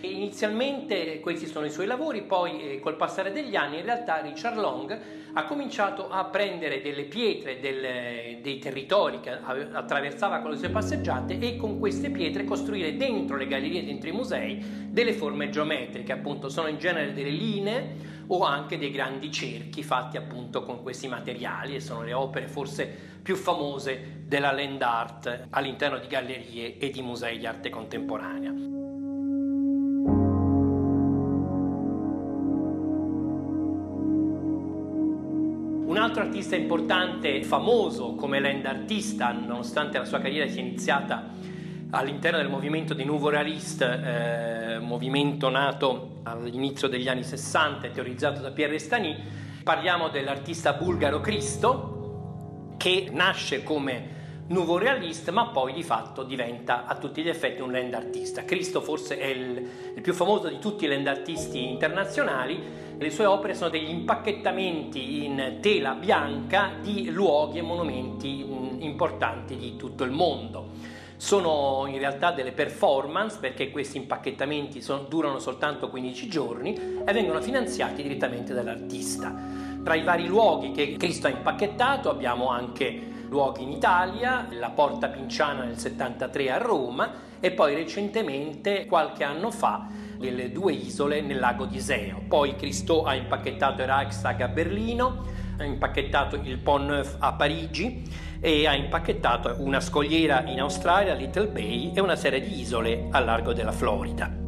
Inizialmente 0.02 1.20
questi 1.20 1.48
sono 1.48 1.66
i 1.66 1.72
suoi 1.72 1.88
lavori, 1.88 2.22
poi 2.24 2.74
eh, 2.74 2.80
col 2.80 2.96
passare 2.96 3.32
degli 3.32 3.56
anni 3.56 3.80
in 3.80 3.86
realtà 3.86 4.22
Richard 4.22 4.58
Long 4.58 5.00
ha 5.34 5.44
cominciato 5.44 6.10
a 6.10 6.26
prendere 6.26 6.82
delle 6.82 7.04
pietre 7.04 7.60
del, 7.60 8.40
dei 8.42 8.60
territori 8.60 9.20
che 9.20 9.32
attraversava 9.32 10.40
con 10.40 10.52
le 10.52 10.58
sue 10.58 10.70
passeggiate 10.70 11.40
e 11.40 11.58
con 11.58 11.80
queste 11.80 12.10
pietre 12.10 12.46
costruire 12.46 12.96
dentro 12.96 13.36
le 13.36 13.48
gallerie, 13.48 13.84
dentro 13.84 14.10
i 14.10 14.14
musei, 14.14 14.88
delle 14.90 15.14
forme 15.14 15.50
geometriche, 15.50 16.14
appunto 16.14 16.48
sono 16.48 16.68
in 16.68 16.78
genere 16.78 17.14
delle 17.14 17.30
linee 17.30 18.14
o 18.28 18.44
anche 18.44 18.78
dei 18.78 18.92
grandi 18.92 19.32
cerchi 19.32 19.84
fatti 19.84 20.18
appunto 20.18 20.64
con 20.64 20.82
questi 20.82 21.08
materiali 21.08 21.76
e 21.76 21.80
sono 21.82 22.04
le 22.04 22.14
opere 22.14 22.48
forse 22.48 23.14
più 23.22 23.36
famose 23.36 24.22
della 24.26 24.52
land 24.52 24.82
art 24.82 25.48
all'interno 25.50 25.98
di 25.98 26.08
gallerie 26.08 26.78
e 26.78 26.90
di 26.92 27.02
musei 27.02 27.38
di 27.38 27.46
arte 27.46 27.70
contemporanea. 27.70 28.75
Altro 36.16 36.24
artista 36.24 36.56
importante, 36.56 37.44
famoso 37.44 38.16
come 38.16 38.40
land 38.40 38.66
artista, 38.66 39.34
nonostante 39.34 39.98
la 39.98 40.06
sua 40.06 40.20
carriera 40.20 40.50
sia 40.50 40.62
iniziata 40.62 41.32
all'interno 41.90 42.38
del 42.38 42.48
movimento 42.48 42.94
dei 42.94 43.04
Nouveau 43.04 43.30
Realiste, 43.30 44.76
eh, 44.76 44.80
movimento 44.80 45.50
nato 45.50 46.20
all'inizio 46.24 46.88
degli 46.88 47.10
anni 47.10 47.24
60 47.24 47.88
e 47.88 47.92
teorizzato 47.92 48.40
da 48.40 48.52
Pierre 48.52 48.76
Estany, 48.76 49.14
parliamo 49.62 50.08
dell'artista 50.08 50.72
bulgaro 50.72 51.20
Cristo, 51.20 52.76
che 52.78 53.10
nasce 53.12 53.64
come 53.64 54.24
Nouveau 54.48 54.78
Realiste, 54.78 55.32
ma 55.32 55.48
poi 55.48 55.74
di 55.74 55.82
fatto 55.82 56.22
diventa 56.22 56.86
a 56.86 56.96
tutti 56.98 57.24
gli 57.24 57.30
effetti 57.30 57.62
un 57.62 57.72
land 57.72 57.96
artista. 57.96 58.46
Cristo 58.46 58.80
forse 58.80 59.18
è 59.18 59.26
il, 59.26 59.70
il 59.96 60.02
più 60.02 60.14
famoso 60.14 60.50
di 60.50 60.60
tutti 60.60 60.86
i 60.86 60.88
land 60.88 61.08
artisti 61.08 61.68
internazionali, 61.68 62.62
le 62.96 63.10
sue 63.10 63.26
opere 63.26 63.56
sono 63.56 63.72
degli 63.72 63.90
impacchettamenti 63.90 65.26
in 65.26 65.58
tela 65.62 65.94
bianca 65.94 66.74
di 66.80 67.10
luoghi 67.10 67.58
e 67.58 67.64
monumenti 67.64 68.46
importanti 68.82 69.58
di 69.58 69.76
tutto 69.78 70.04
il 70.04 70.12
mondo. 70.12 70.74
Sono 71.18 71.88
in 71.88 71.98
realtà 71.98 72.32
delle 72.32 72.52
performance 72.52 73.40
perché 73.40 73.72
questi 73.72 73.98
impacchettamenti 73.98 74.80
sono, 74.80 75.06
durano 75.10 75.40
soltanto 75.40 75.90
15 75.90 76.28
giorni 76.28 76.76
e 77.04 77.14
vengono 77.14 77.42
finanziati 77.42 78.04
direttamente 78.04 78.54
dall'artista. 78.54 79.34
Tra 79.84 79.96
i 79.96 80.04
vari 80.04 80.28
luoghi 80.28 80.72
che 80.72 80.98
Cristo 80.98 81.26
ha 81.26 81.32
impacchettato 81.32 82.12
abbiamo 82.12 82.50
anche 82.50 83.15
luoghi 83.28 83.64
in 83.64 83.72
Italia, 83.72 84.48
la 84.52 84.70
Porta 84.70 85.08
Pinciana 85.08 85.64
nel 85.64 85.78
73 85.78 86.52
a 86.52 86.58
Roma 86.58 87.12
e 87.40 87.52
poi 87.52 87.76
recentemente, 87.76 88.86
qualche 88.86 89.24
anno 89.24 89.52
fa, 89.52 89.88
delle 90.18 90.52
due 90.52 90.74
isole 90.74 91.22
nel 91.22 91.40
lago 91.40 91.66
di 91.66 91.78
Iseo. 91.78 92.24
Poi 92.28 92.56
Cristo 92.56 93.04
ha 93.04 93.14
impacchettato 93.14 93.82
il 93.82 93.88
Reichstag 93.88 94.42
a 94.42 94.48
Berlino, 94.48 95.26
ha 95.58 95.64
impacchettato 95.64 96.38
il 96.38 96.58
Pont 96.58 96.90
Neuf 96.90 97.16
a 97.20 97.34
Parigi 97.34 98.04
e 98.40 98.68
ha 98.68 98.76
impacchettato 98.76 99.56
una 99.60 99.80
scogliera 99.80 100.44
in 100.46 100.60
Australia, 100.60 101.14
Little 101.14 101.48
Bay, 101.48 101.92
e 101.94 102.00
una 102.02 102.16
serie 102.16 102.42
di 102.42 102.60
isole 102.60 103.08
al 103.12 103.26
largo 103.26 103.54
della 103.54 103.72
Florida. 103.72 104.45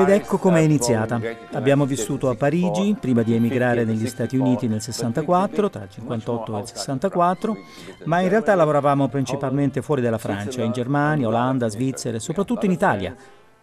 Ed 0.00 0.08
ecco 0.08 0.38
come 0.38 0.60
è 0.60 0.62
iniziata. 0.62 1.20
Abbiamo 1.52 1.84
vissuto 1.84 2.30
a 2.30 2.34
Parigi 2.34 2.96
prima 2.98 3.22
di 3.22 3.34
emigrare 3.34 3.84
negli 3.84 4.06
Stati 4.06 4.36
Uniti 4.36 4.68
nel 4.68 4.80
64, 4.80 5.68
tra 5.68 5.82
il 5.82 5.90
58 5.90 6.56
e 6.56 6.60
il 6.60 6.66
64, 6.66 7.56
ma 8.04 8.20
in 8.20 8.30
realtà 8.30 8.54
lavoravamo 8.54 9.08
principalmente 9.08 9.82
fuori 9.82 10.00
dalla 10.00 10.18
Francia, 10.18 10.62
in 10.62 10.72
Germania, 10.72 11.28
Olanda, 11.28 11.68
Svizzera 11.68 12.16
e 12.16 12.20
soprattutto 12.20 12.64
in 12.64 12.72
Italia, 12.72 13.14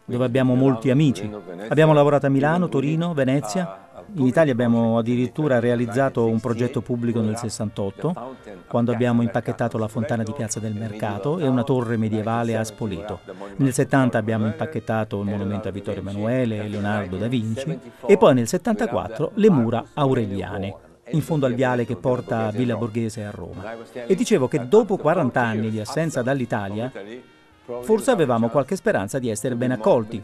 dove 0.05 0.25
abbiamo 0.25 0.55
molti 0.55 0.89
amici. 0.89 1.29
Abbiamo 1.67 1.93
lavorato 1.93 2.27
a 2.27 2.29
Milano, 2.29 2.69
Torino, 2.69 3.13
Venezia 3.13 3.85
in 4.13 4.27
Italia 4.27 4.53
abbiamo 4.53 4.97
addirittura 4.97 5.59
realizzato 5.59 6.25
un 6.27 6.39
progetto 6.39 6.81
pubblico 6.81 7.21
nel 7.21 7.38
68, 7.38 8.35
quando 8.67 8.91
abbiamo 8.91 9.21
impacchettato 9.24 9.77
la 9.77 9.88
fontana 9.88 10.24
di 10.24 10.31
Piazza 10.31 10.59
del 10.59 10.74
Mercato 10.74 11.39
e 11.39 11.47
una 11.47 11.63
torre 11.63 11.97
medievale 11.97 12.55
a 12.55 12.63
Spoleto. 12.63 13.19
Nel 13.57 13.74
70 13.74 14.17
abbiamo 14.17 14.45
impacchettato 14.45 15.19
il 15.19 15.27
monumento 15.27 15.67
a 15.67 15.71
Vittorio 15.71 16.01
Emanuele 16.01 16.63
e 16.63 16.67
Leonardo 16.69 17.17
da 17.17 17.27
Vinci 17.27 17.77
e 18.05 18.17
poi 18.17 18.33
nel 18.35 18.47
74 18.47 19.31
le 19.35 19.50
mura 19.50 19.83
aureliane 19.93 20.75
in 21.12 21.21
fondo 21.21 21.45
al 21.45 21.53
viale 21.53 21.85
che 21.85 21.95
porta 21.95 22.50
Villa 22.51 22.75
Borghese 22.75 23.24
a 23.25 23.31
Roma. 23.31 23.75
E 24.07 24.15
dicevo 24.15 24.47
che 24.47 24.67
dopo 24.67 24.97
40 24.97 25.41
anni 25.41 25.69
di 25.69 25.79
assenza 25.79 26.21
dall'Italia 26.21 26.91
Forse 27.81 28.12
avevamo 28.12 28.50
qualche 28.50 28.75
speranza 28.75 29.17
di 29.17 29.29
essere 29.29 29.55
ben 29.55 29.72
accolti. 29.72 30.22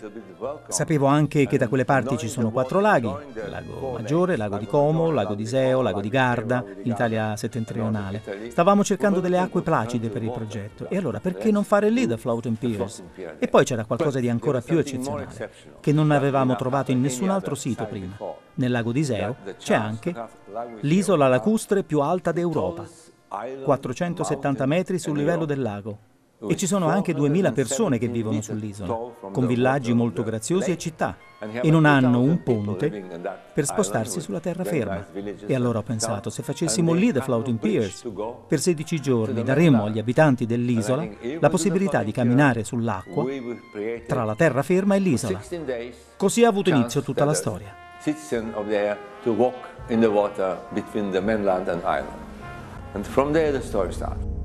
Sapevo 0.67 1.07
anche 1.07 1.48
che 1.48 1.57
da 1.57 1.67
quelle 1.67 1.86
parti 1.86 2.17
ci 2.17 2.27
sono 2.27 2.51
quattro 2.51 2.79
laghi, 2.79 3.12
Lago 3.50 3.93
Maggiore, 3.93 4.38
Lago 4.38 4.57
di 4.57 4.67
Como, 4.67 5.10
Lago 5.10 5.33
di 5.33 5.41
Iseo, 5.41 5.81
Lago 5.81 6.01
di 6.01 6.10
Garda, 6.10 6.63
in 6.83 6.91
Italia 6.91 7.36
settentrionale. 7.36 8.21
Stavamo 8.50 8.83
cercando 8.83 9.19
delle 9.19 9.39
acque 9.39 9.63
placide 9.63 10.10
per 10.10 10.21
il 10.21 10.31
progetto 10.31 10.88
e 10.88 10.98
allora 10.98 11.19
perché 11.19 11.50
non 11.50 11.63
fare 11.63 11.89
lì 11.89 12.05
da 12.05 12.15
Floating 12.15 12.57
Piers? 12.57 13.03
E 13.39 13.48
poi 13.48 13.65
c'era 13.65 13.86
qualcosa 13.86 14.19
di 14.19 14.29
ancora 14.29 14.62
più 14.62 14.77
eccezionale, 14.77 15.51
che 15.79 15.91
non 15.91 16.12
avevamo 16.12 16.55
trovato 16.55 16.91
in 16.91 17.01
nessun 17.01 17.29
altro 17.29 17.55
sito 17.55 17.86
prima. 17.86 18.15
Nel 18.53 18.69
Lago 18.69 18.91
di 18.91 19.00
Iseo 19.00 19.38
c'è 19.57 19.74
anche 19.74 20.13
l'isola 20.81 21.27
lacustre 21.27 21.81
più 21.81 22.01
alta 22.01 22.31
d'Europa, 22.31 22.86
470 23.63 24.65
metri 24.67 25.00
sul 25.00 25.17
livello 25.17 25.45
del 25.45 25.62
lago 25.62 26.10
e 26.48 26.55
ci 26.55 26.65
sono 26.65 26.88
anche 26.88 27.13
2000 27.13 27.51
persone 27.51 27.98
che 27.98 28.07
vivono 28.07 28.41
sull'isola, 28.41 28.98
con 29.31 29.45
villaggi 29.45 29.93
molto 29.93 30.24
graziosi 30.24 30.71
e 30.71 30.77
città, 30.77 31.15
e 31.39 31.69
non 31.69 31.86
hanno 31.86 32.19
un 32.19 32.41
ponte 32.41 32.89
per 33.53 33.65
spostarsi 33.65 34.19
sulla 34.19 34.39
terraferma. 34.39 35.07
E 35.45 35.53
allora 35.53 35.79
ho 35.79 35.83
pensato, 35.83 36.29
se 36.29 36.41
facessimo 36.41 36.93
lì 36.93 37.12
The 37.12 37.21
Floating 37.21 37.60
Piers, 37.60 38.10
per 38.48 38.60
16 38.60 39.00
giorni 39.00 39.43
daremmo 39.43 39.86
agli 39.86 40.00
abitanti 40.00 40.45
dell'isola 40.45 41.07
la 41.39 41.50
possibilità 41.50 42.01
di 42.03 42.12
camminare 42.12 42.63
sull'acqua 42.63 43.25
tra 44.07 44.24
la 44.24 44.36
terraferma 44.36 44.95
e 44.95 45.00
l'isola. 45.00 45.41
Così 46.17 46.43
ha 46.43 46.50
avuto 46.50 46.69
inizio 46.69 47.01
tutta 47.01 47.25
la 47.25 47.33
storia. 47.33 47.75
And 52.93 53.05
from 53.05 53.31
there 53.31 53.53
the 53.53 53.62
story 53.62 53.93
started. 53.93 54.40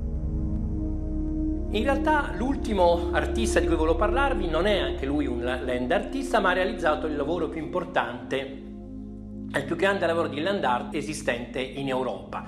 In 1.69 1.83
realtà 1.83 2.31
l'ultimo 2.33 3.09
artista 3.11 3.59
di 3.59 3.67
cui 3.67 3.75
volevo 3.75 3.97
parlarvi 3.97 4.47
non 4.47 4.67
è 4.67 4.79
anche 4.79 5.05
lui 5.05 5.25
un 5.25 5.43
land 5.43 5.91
artista, 5.91 6.39
ma 6.39 6.51
ha 6.51 6.53
realizzato 6.53 7.07
il 7.07 7.17
lavoro 7.17 7.49
più 7.49 7.61
importante, 7.61 8.37
il 8.37 9.63
più 9.65 9.75
grande 9.75 10.05
lavoro 10.05 10.29
di 10.29 10.39
land 10.39 10.63
art 10.63 10.95
esistente 10.95 11.59
in 11.59 11.89
Europa. 11.89 12.45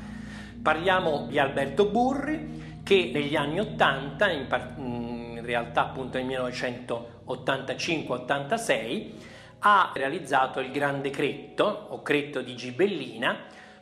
Parliamo 0.61 1.25
di 1.27 1.37
Alberto 1.37 1.87
Burri 1.87 2.79
che 2.81 3.11
negli 3.13 3.35
anni 3.35 3.59
80, 3.59 4.31
in, 4.31 4.47
par- 4.47 4.75
in 4.77 5.41
realtà 5.43 5.81
appunto 5.81 6.17
nel 6.17 6.27
1985-86, 6.27 9.11
ha 9.59 9.91
realizzato 9.93 10.61
il 10.61 10.71
Grande 10.71 11.09
Cretto 11.09 11.87
o 11.89 12.01
Cretto 12.01 12.41
di 12.41 12.55
Gibellina, 12.55 13.37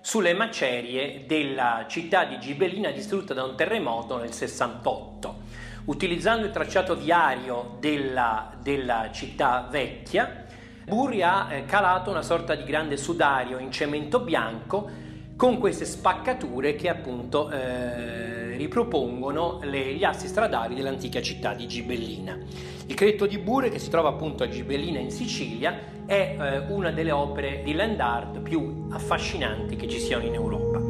sulle 0.07 0.33
macerie 0.33 1.25
della 1.27 1.83
città 1.89 2.23
di 2.23 2.39
Gibellina 2.39 2.91
distrutta 2.91 3.33
da 3.33 3.43
un 3.43 3.57
terremoto 3.57 4.17
nel 4.17 4.31
68. 4.31 5.35
Utilizzando 5.83 6.45
il 6.45 6.53
tracciato 6.53 6.95
viario 6.95 7.75
della, 7.81 8.53
della 8.61 9.09
città 9.11 9.67
vecchia, 9.69 10.45
Burri 10.85 11.23
ha 11.23 11.51
eh, 11.51 11.65
calato 11.65 12.09
una 12.09 12.21
sorta 12.21 12.55
di 12.55 12.63
grande 12.63 12.95
sudario 12.95 13.57
in 13.57 13.69
cemento 13.69 14.21
bianco 14.21 14.89
con 15.35 15.57
queste 15.57 15.83
spaccature 15.83 16.75
che 16.75 16.87
appunto 16.87 17.51
eh, 17.51 18.47
ripropongono 18.57 19.59
le, 19.63 19.93
gli 19.93 20.03
assi 20.03 20.27
stradali 20.27 20.75
dell'antica 20.75 21.21
città 21.21 21.53
di 21.53 21.67
Gibellina. 21.67 22.37
Il 22.87 22.95
cretto 22.95 23.25
di 23.25 23.37
Bure, 23.37 23.69
che 23.69 23.79
si 23.79 23.89
trova 23.89 24.09
appunto 24.09 24.43
a 24.43 24.49
Gibellina 24.49 24.99
in 24.99 25.11
Sicilia, 25.11 25.79
è 26.05 26.37
eh, 26.39 26.57
una 26.71 26.91
delle 26.91 27.11
opere 27.11 27.61
di 27.63 27.73
land 27.73 27.99
art 27.99 28.39
più 28.39 28.87
affascinanti 28.89 29.75
che 29.75 29.87
ci 29.87 29.99
siano 29.99 30.25
in 30.25 30.33
Europa. 30.33 30.87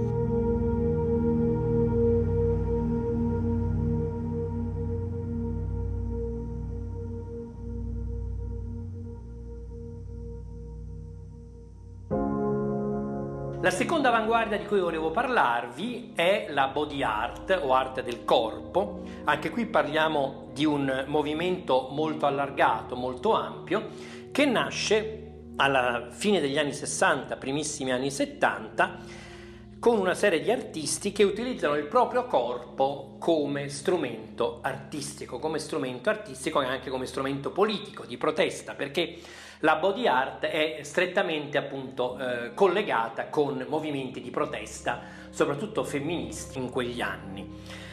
La 13.67 13.73
seconda 13.73 14.07
avanguardia 14.07 14.57
di 14.57 14.65
cui 14.65 14.79
volevo 14.79 15.11
parlarvi 15.11 16.13
è 16.15 16.47
la 16.51 16.67
body 16.67 17.03
art 17.03 17.59
o 17.61 17.73
arte 17.73 18.01
del 18.01 18.23
corpo. 18.23 19.01
Anche 19.25 19.49
qui 19.49 19.65
parliamo 19.65 20.51
di 20.53 20.63
un 20.63 21.03
movimento 21.07 21.89
molto 21.91 22.25
allargato, 22.25 22.95
molto 22.95 23.33
ampio, 23.33 23.89
che 24.31 24.45
nasce 24.45 25.31
alla 25.57 26.07
fine 26.11 26.39
degli 26.39 26.57
anni 26.57 26.71
60, 26.71 27.35
primissimi 27.35 27.91
anni 27.91 28.09
70, 28.09 28.99
con 29.79 29.99
una 29.99 30.13
serie 30.13 30.39
di 30.39 30.49
artisti 30.49 31.11
che 31.11 31.23
utilizzano 31.23 31.75
il 31.75 31.87
proprio 31.87 32.25
corpo 32.25 33.17
come 33.19 33.67
strumento 33.67 34.59
artistico, 34.61 35.39
come 35.39 35.59
strumento 35.59 36.09
artistico 36.09 36.61
e 36.61 36.67
anche 36.67 36.89
come 36.89 37.05
strumento 37.05 37.51
politico 37.51 38.05
di 38.05 38.15
protesta, 38.15 38.75
perché 38.75 39.19
la 39.61 39.75
body 39.77 40.05
art 40.05 40.45
è 40.45 40.79
strettamente 40.83 41.57
appunto 41.57 42.17
eh, 42.17 42.53
collegata 42.53 43.27
con 43.27 43.65
movimenti 43.67 44.21
di 44.21 44.29
protesta, 44.29 45.01
soprattutto 45.29 45.83
femministi 45.83 46.59
in 46.59 46.69
quegli 46.69 47.01
anni. 47.01 47.85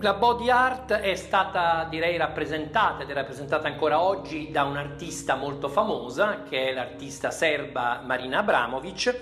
La 0.00 0.14
body 0.14 0.50
art 0.50 0.92
è 0.92 1.14
stata 1.14 1.86
direi 1.88 2.16
rappresentata 2.16 3.04
ed 3.04 3.10
è 3.10 3.12
rappresentata 3.12 3.68
ancora 3.68 4.00
oggi 4.00 4.50
da 4.50 4.64
un'artista 4.64 5.36
molto 5.36 5.68
famosa 5.68 6.42
che 6.42 6.70
è 6.70 6.72
l'artista 6.72 7.30
serba 7.30 8.02
Marina 8.04 8.38
Abramovic 8.38 9.16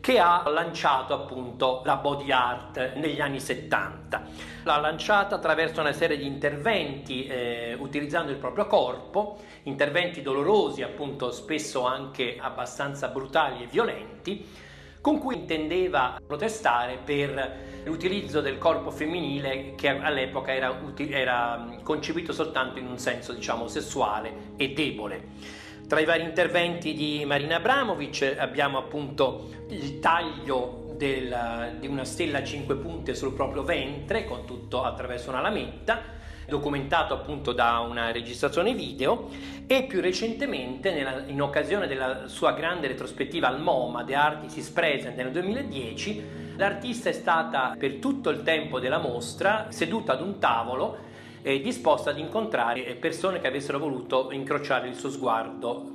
che 0.00 0.18
ha 0.18 0.48
lanciato 0.48 1.14
appunto 1.14 1.82
la 1.84 1.96
body 1.96 2.30
art 2.30 2.94
negli 2.94 3.20
anni 3.20 3.40
70. 3.40 4.22
L'ha 4.64 4.76
lanciata 4.78 5.36
attraverso 5.36 5.80
una 5.80 5.92
serie 5.92 6.16
di 6.16 6.26
interventi 6.26 7.26
eh, 7.26 7.76
utilizzando 7.78 8.30
il 8.30 8.38
proprio 8.38 8.66
corpo, 8.66 9.38
interventi 9.64 10.22
dolorosi 10.22 10.82
appunto 10.82 11.30
spesso 11.30 11.84
anche 11.84 12.36
abbastanza 12.40 13.08
brutali 13.08 13.62
e 13.62 13.66
violenti, 13.66 14.64
con 15.00 15.18
cui 15.18 15.36
intendeva 15.36 16.20
protestare 16.26 16.98
per 17.02 17.82
l'utilizzo 17.84 18.40
del 18.40 18.58
corpo 18.58 18.90
femminile 18.90 19.74
che 19.76 19.88
all'epoca 19.88 20.52
era, 20.52 20.76
era 21.10 21.78
concepito 21.84 22.32
soltanto 22.32 22.80
in 22.80 22.88
un 22.88 22.98
senso 22.98 23.32
diciamo 23.32 23.68
sessuale 23.68 24.54
e 24.56 24.72
debole. 24.72 25.64
Tra 25.86 26.00
i 26.00 26.04
vari 26.04 26.24
interventi 26.24 26.94
di 26.94 27.24
Marina 27.24 27.56
Abramovic 27.56 28.34
abbiamo 28.38 28.76
appunto 28.76 29.50
il 29.68 30.00
taglio 30.00 30.94
della, 30.96 31.70
di 31.78 31.86
una 31.86 32.04
stella 32.04 32.38
a 32.38 32.44
cinque 32.44 32.74
punte 32.74 33.14
sul 33.14 33.32
proprio 33.34 33.62
ventre, 33.62 34.24
con 34.24 34.44
tutto 34.44 34.82
attraverso 34.82 35.30
una 35.30 35.40
lametta, 35.40 36.02
documentato 36.48 37.14
appunto 37.14 37.52
da 37.52 37.78
una 37.88 38.10
registrazione 38.10 38.74
video 38.74 39.28
e 39.64 39.84
più 39.84 40.00
recentemente 40.00 40.92
nella, 40.92 41.22
in 41.26 41.40
occasione 41.40 41.86
della 41.86 42.26
sua 42.26 42.52
grande 42.52 42.88
retrospettiva 42.88 43.46
al 43.46 43.60
MoMA 43.60 44.02
The 44.02 44.14
Artist 44.16 44.56
is 44.56 44.68
Present 44.70 45.16
nel 45.16 45.30
2010 45.30 46.44
l'artista 46.56 47.10
è 47.10 47.12
stata 47.12 47.74
per 47.78 47.96
tutto 47.96 48.30
il 48.30 48.42
tempo 48.42 48.78
della 48.80 48.98
mostra 48.98 49.66
seduta 49.70 50.12
ad 50.12 50.20
un 50.20 50.38
tavolo 50.38 51.05
eh, 51.46 51.60
disposta 51.60 52.10
ad 52.10 52.18
incontrare 52.18 52.96
persone 52.96 53.38
che 53.38 53.46
avessero 53.46 53.78
voluto 53.78 54.32
incrociare 54.32 54.88
il 54.88 54.96
suo 54.96 55.10
sguardo 55.10 55.92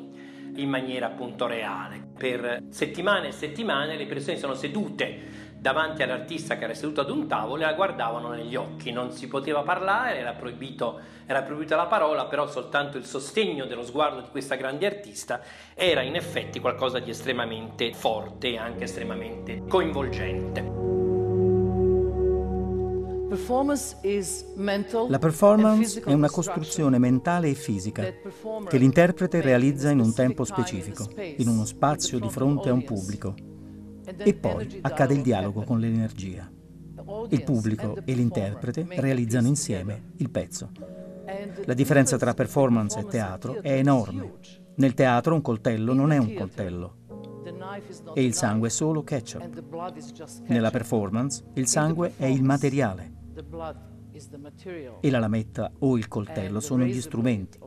in 0.55 0.69
maniera 0.69 1.07
appunto 1.07 1.45
reale. 1.45 2.01
Per 2.17 2.63
settimane 2.69 3.27
e 3.27 3.31
settimane 3.31 3.97
le 3.97 4.05
persone 4.05 4.37
sono 4.37 4.53
sedute 4.53 5.49
davanti 5.59 6.03
all'artista 6.03 6.57
che 6.57 6.63
era 6.63 6.73
seduto 6.73 7.01
ad 7.01 7.09
un 7.09 7.27
tavolo 7.27 7.61
e 7.61 7.65
la 7.65 7.73
guardavano 7.73 8.29
negli 8.29 8.55
occhi, 8.55 8.91
non 8.91 9.11
si 9.11 9.27
poteva 9.27 9.61
parlare, 9.61 10.19
era, 10.19 10.31
proibito, 10.31 10.99
era 11.25 11.41
proibita 11.41 11.75
la 11.75 11.85
parola, 11.85 12.25
però 12.25 12.47
soltanto 12.47 12.97
il 12.97 13.05
sostegno 13.05 13.65
dello 13.65 13.83
sguardo 13.83 14.21
di 14.21 14.29
questa 14.29 14.55
grande 14.55 14.85
artista 14.85 15.41
era 15.73 16.01
in 16.01 16.15
effetti 16.15 16.61
qualcosa 16.61 16.99
di 16.99 17.09
estremamente 17.09 17.93
forte 17.93 18.51
e 18.51 18.57
anche 18.57 18.85
estremamente 18.85 19.63
coinvolgente. 19.67 20.80
La 25.07 25.17
performance 25.17 26.01
è 26.01 26.11
una 26.11 26.29
costruzione 26.29 26.97
mentale 26.97 27.47
e 27.47 27.53
fisica 27.53 28.03
che 28.67 28.77
l'interprete 28.77 29.39
realizza 29.39 29.89
in 29.89 30.01
un 30.01 30.13
tempo 30.13 30.43
specifico, 30.43 31.07
in 31.15 31.47
uno 31.47 31.63
spazio 31.63 32.19
di 32.19 32.27
fronte 32.29 32.67
a 32.67 32.73
un 32.73 32.83
pubblico. 32.83 33.33
E 34.17 34.33
poi 34.33 34.79
accade 34.81 35.13
il 35.13 35.21
dialogo 35.21 35.61
con 35.61 35.79
l'energia. 35.79 36.51
Il 37.29 37.43
pubblico 37.45 37.99
e 38.03 38.13
l'interprete 38.13 38.85
realizzano 38.89 39.47
insieme 39.47 40.11
il 40.17 40.29
pezzo. 40.29 40.69
La 41.63 41.73
differenza 41.73 42.17
tra 42.17 42.33
performance 42.33 42.99
e 42.99 43.05
teatro 43.05 43.61
è 43.61 43.71
enorme. 43.71 44.33
Nel 44.75 44.93
teatro 44.93 45.35
un 45.35 45.41
coltello 45.41 45.93
non 45.93 46.11
è 46.11 46.17
un 46.17 46.33
coltello, 46.33 46.95
e 48.13 48.23
il 48.23 48.33
sangue 48.33 48.67
è 48.67 48.71
solo 48.71 49.03
ketchup. 49.03 49.63
Nella 50.47 50.69
performance 50.69 51.43
il 51.53 51.67
sangue 51.67 52.13
è 52.17 52.25
il 52.25 52.43
materiale. 52.43 53.19
E 54.99 55.09
la 55.09 55.19
lametta 55.19 55.71
o 55.79 55.97
il 55.97 56.07
coltello 56.07 56.59
sono 56.59 56.83
gli 56.85 57.01
strumenti. 57.01 57.59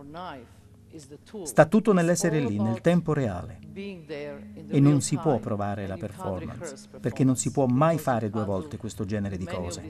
Sta 1.43 1.67
tutto 1.67 1.93
nell'essere 1.93 2.41
lì, 2.41 2.59
nel 2.59 2.81
tempo 2.81 3.13
reale. 3.13 3.59
E 3.75 4.81
non 4.81 5.01
si 5.01 5.17
può 5.17 5.39
provare 5.39 5.87
la 5.87 5.97
performance, 5.97 6.89
perché 7.01 7.25
non 7.25 7.37
si 7.37 7.51
può 7.51 7.67
mai 7.67 7.99
fare 7.99 8.31
due 8.31 8.45
volte 8.45 8.77
questo 8.77 9.05
genere 9.05 9.37
di 9.37 9.45
cose. 9.47 9.83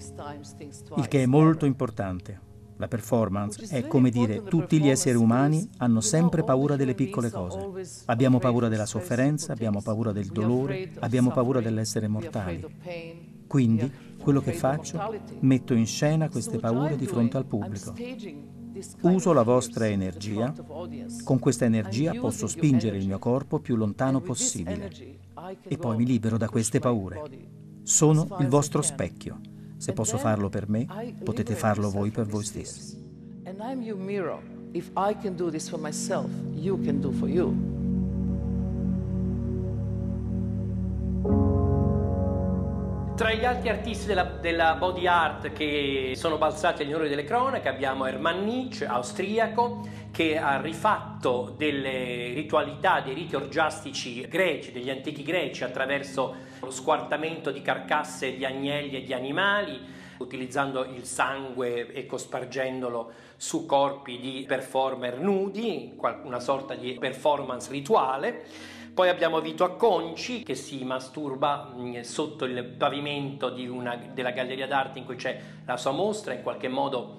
Il 0.97 1.09
che 1.09 1.23
è 1.23 1.27
molto 1.27 1.67
importante. 1.67 2.53
La 2.77 2.89
performance 2.89 3.67
è 3.69 3.87
come 3.87 4.11
dire 4.11 4.43
tutti 4.43 4.81
gli 4.81 4.89
esseri 4.89 5.17
umani 5.17 5.69
hanno 5.77 6.01
sempre 6.01 6.43
paura 6.43 6.75
delle 6.75 6.95
piccole 6.95 7.31
cose. 7.31 8.03
Abbiamo 8.07 8.39
paura 8.39 8.69
della 8.69 8.87
sofferenza, 8.87 9.53
abbiamo 9.53 9.81
paura 9.81 10.11
del 10.11 10.27
dolore, 10.27 10.91
abbiamo 10.99 11.31
paura 11.31 11.61
dell'essere 11.61 12.09
mortali. 12.09 12.65
Quindi 13.47 13.93
quello 14.25 14.41
che 14.41 14.55
faccio, 14.55 14.99
metto 15.41 15.75
in 15.75 15.87
scena 15.87 16.31
queste 16.31 16.59
paure 16.59 16.97
di 16.97 17.07
fronte 17.07 17.37
al 17.37 17.45
pubblico. 17.45 17.95
Uso 19.03 19.33
la 19.35 19.43
vostra 19.43 19.87
energia, 19.87 20.53
con 21.23 21.39
questa 21.39 21.67
energia 21.67 22.15
posso 22.15 22.47
spingere 22.47 22.97
il 22.97 23.07
mio 23.07 23.19
corpo 23.19 23.61
più 23.61 23.77
lontano 23.77 24.21
possibile 24.21 24.91
e 25.63 25.77
poi 25.77 25.97
mi 25.97 26.07
libero 26.07 26.39
da 26.39 26.49
queste 26.49 26.79
paure. 26.81 27.23
Sono 27.83 28.27
il 28.41 28.49
vostro 28.49 28.81
specchio. 28.81 29.39
Se 29.77 29.93
posso 29.93 30.17
farlo 30.17 30.49
per 30.49 30.71
me, 30.71 30.87
potete 31.23 31.55
farlo 31.55 31.91
voi 31.91 32.11
per 32.11 32.27
voi 32.27 32.45
stessi. 32.45 33.03
And 33.45 33.61
I'm 33.61 33.83
your 33.83 33.99
mirror. 33.99 34.41
If 34.73 34.91
I 34.97 35.15
can 35.21 35.37
do 35.37 35.51
this 35.51 35.69
for 35.69 35.79
myself, 35.79 36.31
you 36.55 36.81
can 36.83 37.01
do 37.01 37.13
for 37.13 37.29
you. 37.29 37.84
Tra 43.17 43.33
gli 43.33 43.45
altri 43.45 43.69
artisti 43.69 44.07
della, 44.07 44.25
della, 44.25 44.75
body 44.75 45.07
art 45.07 45.53
che 45.53 46.15
sono 46.17 46.37
balzati 46.37 46.83
agli 46.83 46.93
onori 46.93 47.09
delle 47.09 47.23
cronache 47.23 47.69
abbiamo 47.69 48.07
Hermann 48.07 48.43
Nietzsche, 48.43 48.87
austriaco, 48.87 49.87
che 50.11 50.37
ha 50.37 50.61
rifatto 50.61 51.55
delle 51.57 52.33
ritualità, 52.35 53.01
dei 53.01 53.15
riti 53.15 53.37
orgiastici 53.37 54.27
greci, 54.27 54.73
degli 54.73 54.91
antichi 54.91 55.23
greci, 55.23 55.63
attraverso 55.63 56.35
lo 56.59 56.73
squartamento 56.73 57.53
di 57.53 57.63
carcasse 57.63 58.35
di 58.35 58.45
agnelli 58.45 58.97
e 58.97 59.05
di 59.05 59.13
animali, 59.13 59.81
utilizzando 60.19 60.85
il 60.85 61.05
sangue 61.05 61.93
e 61.93 62.07
cospargendolo 62.07 63.13
su 63.37 63.65
corpi 63.65 64.19
di 64.19 64.45
performer 64.45 65.21
nudi, 65.21 65.97
una 66.25 66.41
sorta 66.41 66.75
di 66.75 66.97
performance 66.99 67.71
rituale. 67.71 68.45
Poi 68.95 69.09
abbiamo 69.09 69.41
Vito 69.41 69.65
Acconci 69.65 70.45
che 70.45 70.55
si 70.55 70.85
masturba 70.85 71.73
mm, 71.75 72.03
sotto 72.03 72.45
il 72.45 72.63
pavimento 72.63 73.53
una, 73.69 73.97
della 73.97 74.31
galleria 74.31 74.69
d'arte 74.69 75.01
in 75.01 75.05
cui 75.05 75.17
c'è 75.17 75.41
la 75.65 75.77
sua 75.77 75.91
mostra, 75.91 76.33
in 76.33 76.43
qualche 76.43 76.69
modo 76.69 77.17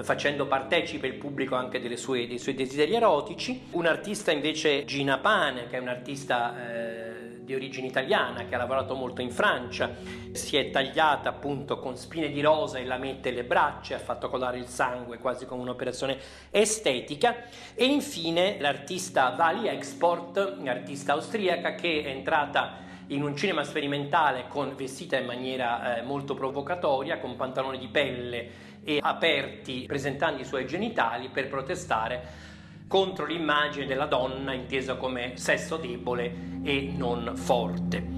facendo 0.00 0.46
partecipe 0.46 1.06
il 1.06 1.14
pubblico 1.14 1.54
anche 1.54 1.78
sue, 1.96 2.26
dei 2.26 2.38
suoi 2.38 2.54
desideri 2.54 2.94
erotici. 2.94 3.68
Un 3.72 3.86
artista 3.86 4.30
invece 4.30 4.84
Gina 4.84 5.18
Pane, 5.18 5.66
che 5.68 5.76
è 5.76 5.80
un 5.80 5.88
artista 5.88 6.54
eh, 6.56 7.12
di 7.44 7.54
origine 7.54 7.86
italiana, 7.86 8.44
che 8.46 8.54
ha 8.54 8.58
lavorato 8.58 8.94
molto 8.94 9.20
in 9.20 9.30
Francia, 9.30 9.90
si 10.32 10.56
è 10.56 10.70
tagliata 10.70 11.28
appunto 11.28 11.78
con 11.78 11.96
spine 11.96 12.30
di 12.30 12.40
rosa 12.40 12.78
e 12.78 12.84
la 12.84 12.96
mette 12.96 13.30
le 13.30 13.44
braccia, 13.44 13.96
ha 13.96 13.98
fatto 13.98 14.28
colare 14.28 14.58
il 14.58 14.66
sangue 14.66 15.18
quasi 15.18 15.44
come 15.44 15.62
un'operazione 15.62 16.18
estetica. 16.50 17.44
E 17.74 17.84
infine 17.84 18.56
l'artista 18.60 19.30
Vali 19.30 19.68
Export, 19.68 20.56
artista 20.66 21.12
austriaca 21.12 21.74
che 21.74 22.02
è 22.04 22.08
entrata 22.08 22.90
in 23.14 23.22
un 23.22 23.36
cinema 23.36 23.62
sperimentale 23.64 24.46
con, 24.48 24.74
vestita 24.74 25.16
in 25.16 25.26
maniera 25.26 25.98
eh, 25.98 26.02
molto 26.02 26.34
provocatoria, 26.34 27.18
con 27.18 27.36
pantaloni 27.36 27.78
di 27.78 27.88
pelle 27.88 28.70
e 28.84 28.98
aperti 29.00 29.84
presentando 29.86 30.40
i 30.40 30.44
suoi 30.44 30.66
genitali 30.66 31.28
per 31.28 31.48
protestare 31.48 32.50
contro 32.88 33.24
l'immagine 33.24 33.86
della 33.86 34.06
donna 34.06 34.52
intesa 34.52 34.96
come 34.96 35.36
sesso 35.36 35.76
debole 35.76 36.60
e 36.62 36.92
non 36.94 37.32
forte. 37.36 38.11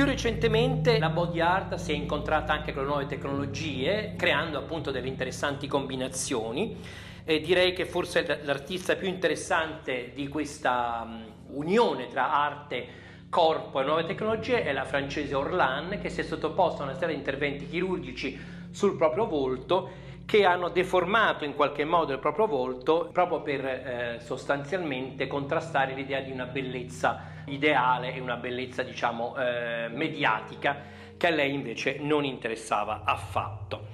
Più 0.00 0.08
recentemente 0.08 0.98
la 0.98 1.10
body 1.10 1.40
art 1.40 1.74
si 1.74 1.92
è 1.92 1.94
incontrata 1.94 2.54
anche 2.54 2.72
con 2.72 2.84
le 2.84 2.88
nuove 2.88 3.04
tecnologie, 3.04 4.14
creando 4.16 4.56
appunto 4.56 4.90
delle 4.90 5.08
interessanti 5.08 5.66
combinazioni. 5.66 6.74
E 7.22 7.40
direi 7.40 7.74
che 7.74 7.84
forse 7.84 8.40
l'artista 8.44 8.96
più 8.96 9.08
interessante 9.08 10.12
di 10.14 10.26
questa 10.26 11.02
um, 11.04 11.24
unione 11.58 12.06
tra 12.06 12.32
arte, 12.32 12.86
corpo 13.28 13.78
e 13.78 13.84
nuove 13.84 14.06
tecnologie 14.06 14.64
è 14.64 14.72
la 14.72 14.86
francese 14.86 15.34
Orlan, 15.34 15.98
che 16.00 16.08
si 16.08 16.20
è 16.20 16.24
sottoposta 16.24 16.80
a 16.80 16.84
una 16.86 16.94
serie 16.94 17.12
di 17.12 17.20
interventi 17.20 17.68
chirurgici 17.68 18.40
sul 18.70 18.96
proprio 18.96 19.26
volto 19.26 19.90
che 20.30 20.44
hanno 20.44 20.68
deformato 20.68 21.44
in 21.44 21.56
qualche 21.56 21.84
modo 21.84 22.12
il 22.12 22.20
proprio 22.20 22.46
volto 22.46 23.10
proprio 23.12 23.40
per 23.40 23.64
eh, 23.64 24.18
sostanzialmente 24.20 25.26
contrastare 25.26 25.92
l'idea 25.92 26.20
di 26.20 26.30
una 26.30 26.44
bellezza 26.44 27.42
ideale 27.46 28.14
e 28.14 28.20
una 28.20 28.36
bellezza 28.36 28.84
diciamo 28.84 29.34
eh, 29.36 29.88
mediatica 29.88 30.76
che 31.16 31.26
a 31.26 31.30
lei 31.30 31.52
invece 31.52 31.96
non 31.98 32.24
interessava 32.24 33.02
affatto. 33.04 33.88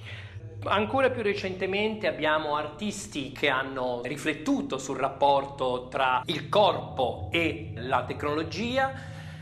Ancora 0.64 1.09
più 1.09 1.22
recentemente 1.22 2.07
abbiamo 2.07 2.57
artisti 2.57 3.33
che 3.33 3.49
hanno 3.49 4.03
riflettuto 4.05 4.77
sul 4.77 4.99
rapporto 4.99 5.88
tra 5.88 6.20
il 6.27 6.51
corpo 6.51 7.31
e 7.33 7.72
la 7.77 8.05
tecnologia 8.05 8.92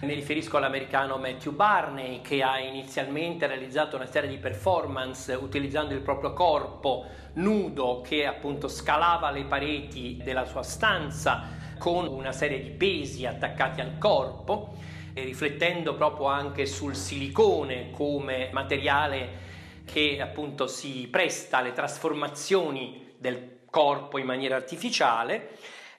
mi 0.01 0.15
riferisco 0.15 0.57
all'americano 0.57 1.17
Matthew 1.17 1.53
Barney 1.53 2.21
che 2.21 2.43
ha 2.43 2.59
inizialmente 2.59 3.47
realizzato 3.47 3.97
una 3.97 4.07
serie 4.07 4.29
di 4.29 4.37
performance 4.37 5.33
utilizzando 5.33 5.95
il 5.95 6.01
proprio 6.01 6.33
corpo 6.33 7.07
nudo 7.35 8.03
che 8.03 8.27
appunto 8.27 8.69
scalava 8.69 9.31
le 9.31 9.45
pareti 9.45 10.21
della 10.23 10.45
sua 10.45 10.63
stanza 10.63 11.63
con 11.79 12.07
una 12.07 12.33
serie 12.33 12.63
di 12.63 12.71
pesi 12.71 13.27
attaccati 13.27 13.81
al 13.81 13.99
corpo, 13.99 14.75
riflettendo 15.15 15.95
proprio 15.95 16.27
anche 16.27 16.67
sul 16.67 16.95
silicone 16.95 17.91
come 17.91 18.51
materiale 18.53 19.43
che 19.85 20.21
appunto 20.21 20.67
si 20.67 21.09
presta 21.11 21.59
alle 21.59 21.73
trasformazioni 21.73 23.15
del 23.19 23.61
corpo 23.71 24.19
in 24.19 24.27
maniera 24.27 24.57
artificiale 24.57 25.51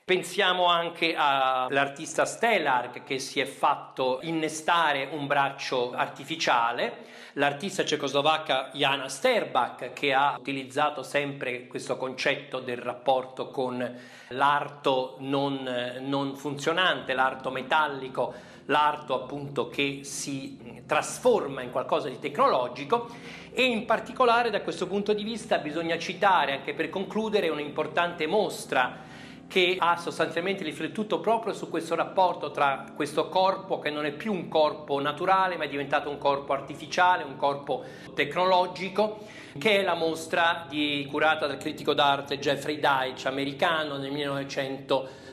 Pensiamo 0.07 0.67
anche 0.67 1.15
all'artista 1.17 2.25
Stellar 2.25 3.01
che 3.03 3.17
si 3.17 3.39
è 3.39 3.45
fatto 3.45 4.19
innestare 4.21 5.09
un 5.11 5.25
braccio 5.25 5.93
artificiale, 5.93 7.05
l'artista 7.33 7.83
cecoslovacca 7.83 8.69
Jana 8.73 9.09
Sterbak 9.09 9.93
che 9.93 10.13
ha 10.13 10.35
utilizzato 10.37 11.01
sempre 11.01 11.65
questo 11.65 11.97
concetto 11.97 12.59
del 12.59 12.77
rapporto 12.77 13.49
con 13.49 13.97
l'arto 14.27 15.15
non, 15.21 15.67
non 16.01 16.35
funzionante, 16.35 17.15
l'arto 17.15 17.49
metallico, 17.49 18.31
l'arto 18.65 19.23
appunto 19.23 19.69
che 19.69 20.01
si 20.03 20.83
trasforma 20.85 21.63
in 21.63 21.71
qualcosa 21.71 22.09
di 22.09 22.19
tecnologico. 22.19 23.09
E 23.51 23.63
in 23.63 23.85
particolare 23.85 24.51
da 24.51 24.61
questo 24.61 24.85
punto 24.85 25.13
di 25.13 25.23
vista 25.23 25.57
bisogna 25.57 25.97
citare 25.97 26.51
anche 26.51 26.75
per 26.75 26.91
concludere 26.91 27.49
un'importante 27.49 28.27
mostra 28.27 29.13
che 29.47 29.77
ha 29.79 29.97
sostanzialmente 29.97 30.63
riflettuto 30.63 31.19
proprio 31.19 31.53
su 31.53 31.69
questo 31.69 31.95
rapporto 31.95 32.51
tra 32.51 32.85
questo 32.95 33.29
corpo 33.29 33.79
che 33.79 33.89
non 33.89 34.05
è 34.05 34.11
più 34.11 34.33
un 34.33 34.47
corpo 34.47 34.99
naturale 34.99 35.55
ma 35.55 35.65
è 35.65 35.69
diventato 35.69 36.09
un 36.09 36.17
corpo 36.17 36.53
artificiale, 36.53 37.23
un 37.23 37.37
corpo 37.37 37.83
tecnologico, 38.13 39.19
che 39.57 39.79
è 39.79 39.83
la 39.83 39.93
mostra 39.93 40.65
di, 40.67 41.07
curata 41.09 41.47
dal 41.47 41.57
critico 41.57 41.93
d'arte 41.93 42.39
Jeffrey 42.39 42.79
Deitch, 42.79 43.25
americano, 43.25 43.97
nel 43.97 44.11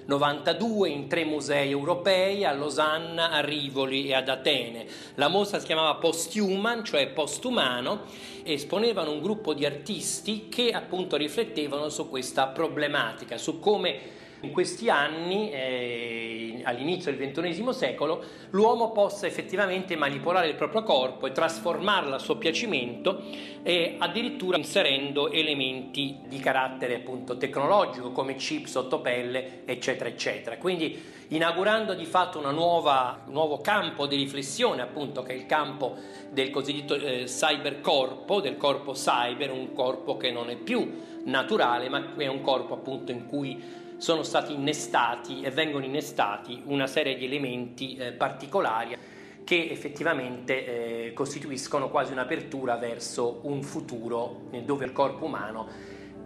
1992 0.05 0.88
in 0.88 1.09
tre 1.09 1.25
musei 1.25 1.71
europei, 1.71 2.45
a 2.45 2.53
Losanna, 2.53 3.31
a 3.31 3.41
Rivoli 3.41 4.09
e 4.09 4.15
ad 4.15 4.29
Atene. 4.29 4.87
La 5.15 5.29
mostra 5.29 5.59
si 5.59 5.67
chiamava 5.67 5.95
Posthuman, 5.95 6.85
cioè 6.85 7.09
postumano, 7.09 8.03
e 8.43 8.55
esponevano 8.55 9.12
un 9.12 9.21
gruppo 9.21 9.55
di 9.55 9.65
artisti 9.65 10.49
che 10.49 10.71
appunto 10.71 11.17
riflettevano 11.17 11.88
su 11.88 12.09
questa 12.09 12.49
problematica, 12.49 13.38
su 13.38 13.61
come 13.61 14.21
in 14.42 14.52
questi 14.52 14.90
anni, 14.90 15.50
eh, 15.50 16.61
all'inizio 16.64 17.14
del 17.14 17.33
XXI 17.33 17.72
secolo, 17.72 18.22
l'uomo 18.50 18.90
possa 18.92 19.26
effettivamente 19.26 19.96
manipolare 19.96 20.48
il 20.48 20.55
proprio 20.55 20.83
corpo 20.83 21.26
e 21.26 21.33
trasformarlo 21.33 22.14
a 22.14 22.18
suo 22.18 22.37
piacimento 22.37 23.22
e 23.62 23.96
addirittura 23.98 24.57
inserendo 24.57 25.31
elementi 25.31 26.18
di 26.26 26.38
carattere 26.38 26.96
appunto 26.96 27.37
tecnologico 27.37 28.11
come 28.11 28.35
chip 28.35 28.66
sottopelle, 28.66 29.62
eccetera, 29.64 30.09
eccetera. 30.09 30.57
Quindi 30.59 31.00
inaugurando 31.28 31.94
di 31.94 32.05
fatto 32.05 32.40
nuova, 32.50 33.22
un 33.26 33.33
nuovo 33.33 33.61
campo 33.61 34.07
di 34.07 34.16
riflessione, 34.16 34.83
appunto, 34.83 35.22
che 35.22 35.33
è 35.33 35.37
il 35.37 35.46
campo 35.46 35.96
del 36.31 36.50
cosiddetto 36.50 36.94
eh, 36.94 37.24
cybercorpo, 37.24 38.40
del 38.40 38.57
corpo 38.57 38.92
cyber, 38.92 39.50
un 39.50 39.72
corpo 39.72 40.16
che 40.16 40.31
non 40.31 40.50
è 40.50 40.57
più 40.57 41.11
naturale, 41.24 41.88
ma 41.88 42.14
è 42.16 42.26
un 42.26 42.42
corpo 42.42 42.74
appunto 42.74 43.12
in 43.12 43.26
cui 43.26 43.81
sono 44.03 44.25
stati 44.25 44.53
innestati 44.53 45.43
e 45.43 45.53
vengono 45.53 45.85
innestati 45.85 46.61
una 46.65 46.88
serie 46.88 47.15
di 47.15 47.25
elementi 47.25 47.95
eh, 47.95 48.11
particolari 48.11 48.97
che 49.45 49.69
effettivamente 49.71 51.07
eh, 51.07 51.12
costituiscono 51.12 51.88
quasi 51.88 52.11
un'apertura 52.11 52.75
verso 52.79 53.38
un 53.43 53.62
futuro 53.62 54.49
dove 54.65 54.87
il 54.87 54.93
corpo 54.93 55.27
umano 55.27 55.69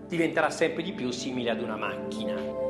diventerà 0.08 0.48
sempre 0.48 0.82
di 0.82 0.92
più 0.92 1.10
simile 1.10 1.50
ad 1.50 1.60
una 1.60 1.76
macchina. 1.76 2.64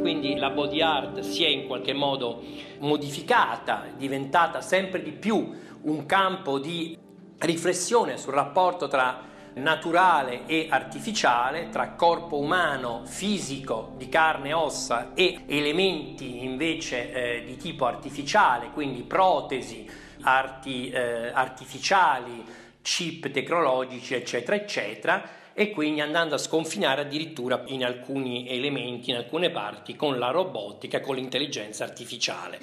quindi 0.00 0.36
la 0.36 0.48
body 0.48 0.80
art 0.80 1.20
si 1.20 1.44
è 1.44 1.48
in 1.48 1.66
qualche 1.66 1.92
modo 1.92 2.42
modificata, 2.78 3.84
diventata 3.94 4.62
sempre 4.62 5.02
di 5.02 5.10
più 5.10 5.54
un 5.82 6.06
campo 6.06 6.58
di 6.58 6.96
riflessione 7.38 8.16
sul 8.16 8.32
rapporto 8.32 8.88
tra 8.88 9.26
naturale 9.54 10.46
e 10.46 10.68
artificiale, 10.70 11.68
tra 11.68 11.90
corpo 11.90 12.36
umano 12.36 13.02
fisico 13.04 13.94
di 13.96 14.08
carne 14.08 14.50
e 14.50 14.52
ossa 14.52 15.12
e 15.14 15.40
elementi 15.46 16.44
invece 16.44 17.12
eh, 17.12 17.44
di 17.44 17.56
tipo 17.56 17.86
artificiale, 17.86 18.70
quindi 18.72 19.02
protesi 19.02 19.88
arti, 20.22 20.90
eh, 20.90 21.28
artificiali, 21.28 22.44
chip 22.82 23.30
tecnologici, 23.30 24.14
eccetera, 24.14 24.56
eccetera, 24.56 25.36
e 25.52 25.70
quindi 25.70 26.00
andando 26.00 26.36
a 26.36 26.38
sconfinare 26.38 27.00
addirittura 27.00 27.62
in 27.66 27.84
alcuni 27.84 28.48
elementi, 28.48 29.10
in 29.10 29.16
alcune 29.16 29.50
parti, 29.50 29.96
con 29.96 30.18
la 30.18 30.30
robotica, 30.30 31.00
con 31.00 31.16
l'intelligenza 31.16 31.82
artificiale. 31.82 32.58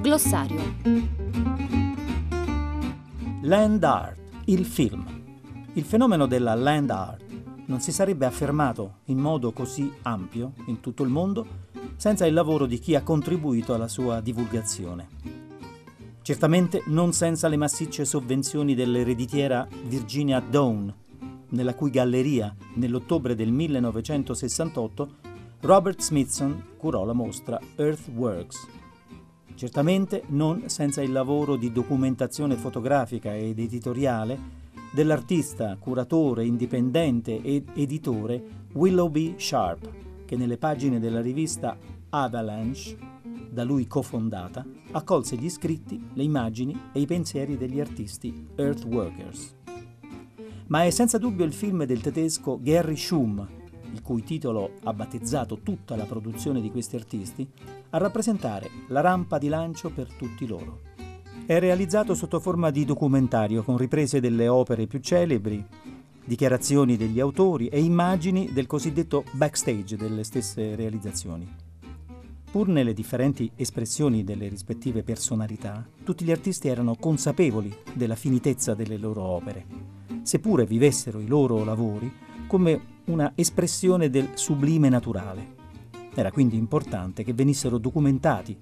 Glossario 0.00 1.27
Land 3.48 3.82
art, 3.82 4.18
il 4.44 4.66
film. 4.66 5.06
Il 5.72 5.84
fenomeno 5.84 6.26
della 6.26 6.54
land 6.54 6.90
art 6.90 7.24
non 7.64 7.80
si 7.80 7.92
sarebbe 7.92 8.26
affermato 8.26 8.96
in 9.06 9.16
modo 9.16 9.52
così 9.52 9.90
ampio 10.02 10.52
in 10.66 10.80
tutto 10.80 11.02
il 11.02 11.08
mondo 11.08 11.46
senza 11.96 12.26
il 12.26 12.34
lavoro 12.34 12.66
di 12.66 12.78
chi 12.78 12.94
ha 12.94 13.02
contribuito 13.02 13.72
alla 13.72 13.88
sua 13.88 14.20
divulgazione. 14.20 15.08
Certamente 16.20 16.82
non 16.88 17.14
senza 17.14 17.48
le 17.48 17.56
massicce 17.56 18.04
sovvenzioni 18.04 18.74
dell'ereditiera 18.74 19.66
Virginia 19.86 20.40
Dawn, 20.40 20.94
nella 21.48 21.74
cui 21.74 21.88
galleria, 21.88 22.54
nell'ottobre 22.74 23.34
del 23.34 23.50
1968, 23.50 25.08
Robert 25.60 26.02
Smithson 26.02 26.64
curò 26.76 27.06
la 27.06 27.14
mostra 27.14 27.58
Earthworks, 27.76 28.66
certamente 29.58 30.22
non 30.28 30.68
senza 30.68 31.02
il 31.02 31.10
lavoro 31.10 31.56
di 31.56 31.72
documentazione 31.72 32.54
fotografica 32.54 33.34
ed 33.34 33.58
editoriale 33.58 34.38
dell'artista, 34.92 35.76
curatore, 35.80 36.44
indipendente 36.44 37.42
ed 37.42 37.70
editore 37.74 38.40
Willoughby 38.74 39.34
Sharp, 39.36 40.24
che 40.24 40.36
nelle 40.36 40.58
pagine 40.58 41.00
della 41.00 41.20
rivista 41.20 41.76
Avalanche, 42.10 42.96
da 43.50 43.64
lui 43.64 43.88
cofondata, 43.88 44.64
accolse 44.92 45.34
gli 45.34 45.50
scritti, 45.50 46.08
le 46.12 46.22
immagini 46.22 46.80
e 46.92 47.00
i 47.00 47.06
pensieri 47.06 47.56
degli 47.56 47.80
artisti 47.80 48.46
Earthworkers. 48.54 49.56
Ma 50.68 50.84
è 50.84 50.90
senza 50.90 51.18
dubbio 51.18 51.44
il 51.44 51.52
film 51.52 51.82
del 51.82 52.00
tedesco 52.00 52.60
Gary 52.62 52.96
Schum, 52.96 53.44
il 53.92 54.02
cui 54.02 54.22
titolo 54.22 54.74
ha 54.84 54.92
battezzato 54.92 55.62
tutta 55.64 55.96
la 55.96 56.04
produzione 56.04 56.60
di 56.60 56.70
questi 56.70 56.94
artisti, 56.94 57.50
a 57.90 57.98
rappresentare 57.98 58.70
la 58.88 59.00
rampa 59.00 59.38
di 59.38 59.48
lancio 59.48 59.90
per 59.90 60.12
tutti 60.12 60.46
loro. 60.46 60.80
È 61.46 61.58
realizzato 61.58 62.14
sotto 62.14 62.40
forma 62.40 62.70
di 62.70 62.84
documentario 62.84 63.62
con 63.62 63.78
riprese 63.78 64.20
delle 64.20 64.48
opere 64.48 64.86
più 64.86 64.98
celebri, 64.98 65.64
dichiarazioni 66.24 66.98
degli 66.98 67.20
autori 67.20 67.68
e 67.68 67.80
immagini 67.80 68.52
del 68.52 68.66
cosiddetto 68.66 69.24
backstage 69.32 69.96
delle 69.96 70.24
stesse 70.24 70.76
realizzazioni. 70.76 71.48
Pur 72.50 72.68
nelle 72.68 72.92
differenti 72.92 73.50
espressioni 73.56 74.24
delle 74.24 74.48
rispettive 74.48 75.02
personalità, 75.02 75.86
tutti 76.04 76.24
gli 76.24 76.30
artisti 76.30 76.68
erano 76.68 76.96
consapevoli 76.96 77.74
della 77.94 78.14
finitezza 78.14 78.74
delle 78.74 78.98
loro 78.98 79.22
opere, 79.22 79.64
seppure 80.22 80.66
vivessero 80.66 81.20
i 81.20 81.26
loro 81.26 81.64
lavori 81.64 82.12
come 82.46 82.96
una 83.06 83.32
espressione 83.34 84.10
del 84.10 84.30
sublime 84.34 84.88
naturale. 84.88 85.57
Era 86.18 86.32
quindi 86.32 86.56
importante 86.56 87.22
che 87.22 87.32
venissero 87.32 87.78
documentati 87.78 88.58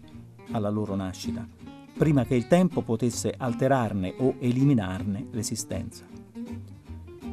alla 0.50 0.68
loro 0.68 0.94
nascita, 0.94 1.48
prima 1.96 2.26
che 2.26 2.34
il 2.34 2.48
tempo 2.48 2.82
potesse 2.82 3.32
alterarne 3.34 4.12
o 4.18 4.34
eliminarne 4.40 5.28
l'esistenza. 5.30 6.04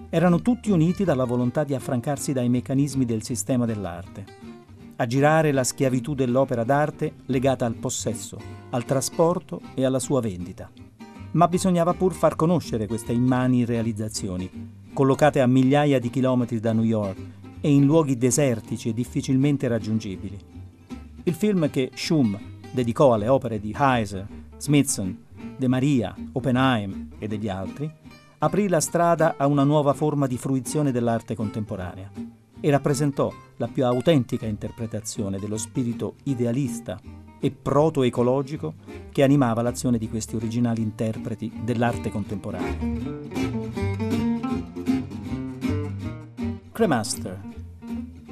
Erano 0.10 0.42
tutti 0.42 0.72
uniti 0.72 1.04
dalla 1.04 1.26
volontà 1.26 1.66
di 1.66 1.76
affrancarsi 1.76 2.32
dai 2.32 2.48
meccanismi 2.48 3.04
del 3.04 3.22
sistema 3.22 3.66
dell'arte, 3.66 4.26
a 4.96 5.06
girare 5.06 5.52
la 5.52 5.66
schiavitù 5.66 6.16
dell'opera 6.16 6.64
d'arte 6.64 7.16
legata 7.26 7.66
al 7.66 7.76
possesso, 7.76 8.40
al 8.70 8.86
trasporto 8.86 9.60
e 9.74 9.84
alla 9.84 10.00
sua 10.00 10.22
vendita. 10.22 10.72
Ma 11.32 11.50
bisognava 11.50 11.94
pur 11.96 12.14
far 12.14 12.38
conoscere 12.38 12.88
queste 12.88 13.12
immani 13.12 13.66
realizzazioni, 13.66 14.50
collocate 14.94 15.42
a 15.42 15.48
migliaia 15.48 16.00
di 16.00 16.10
chilometri 16.10 16.62
da 16.62 16.72
New 16.72 16.86
York 16.86 17.42
e 17.66 17.72
in 17.72 17.86
luoghi 17.86 18.18
desertici 18.18 18.90
e 18.90 18.94
difficilmente 18.94 19.70
raggiungibili. 19.70 20.38
Il 21.24 21.34
film 21.34 21.70
che 21.70 21.92
Schum 21.94 22.38
dedicò 22.74 23.14
alle 23.14 23.30
opere 23.30 23.62
di 23.62 23.74
Heiser, 23.74 24.28
Smithson, 24.58 25.18
De 25.56 25.68
Maria, 25.70 26.14
Oppenheim 26.34 27.12
e 27.18 27.28
degli 27.30 27.48
altri, 27.48 27.90
aprì 28.40 28.68
la 28.68 28.82
strada 28.82 29.36
a 29.38 29.48
una 29.48 29.64
nuova 29.64 29.94
forma 29.94 30.28
di 30.28 30.38
fruizione 30.38 30.92
dell'arte 30.92 31.36
contemporanea 31.36 32.12
e 32.60 32.70
rappresentò 32.70 33.32
la 33.56 33.70
più 33.70 33.86
autentica 33.86 34.46
interpretazione 34.46 35.40
dello 35.40 35.56
spirito 35.56 36.16
idealista 36.24 37.00
e 37.40 37.50
proto-ecologico 37.52 38.74
che 39.10 39.24
animava 39.24 39.62
l'azione 39.62 39.98
di 39.98 40.10
questi 40.10 40.36
originali 40.36 40.82
interpreti 40.82 41.50
dell'arte 41.64 42.10
contemporanea. 42.10 42.78
Cremaster. 46.74 47.53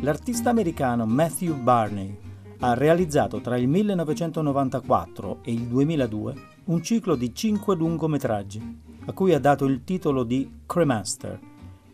L'artista 0.04 0.50
americano 0.50 1.06
Matthew 1.06 1.54
Barney 1.62 2.18
ha 2.62 2.74
realizzato 2.74 3.40
tra 3.40 3.56
il 3.56 3.68
1994 3.68 5.42
e 5.44 5.52
il 5.52 5.68
2002 5.68 6.34
un 6.66 6.82
ciclo 6.82 7.16
di 7.16 7.36
cinque 7.36 7.76
lungometraggi, 7.76 8.80
a 9.06 9.14
cui 9.14 9.36
ha 9.36 9.40
dato 9.40 9.66
il 9.66 9.84
titolo 9.84 10.24
di 10.24 10.62
Cremaster, 10.66 11.40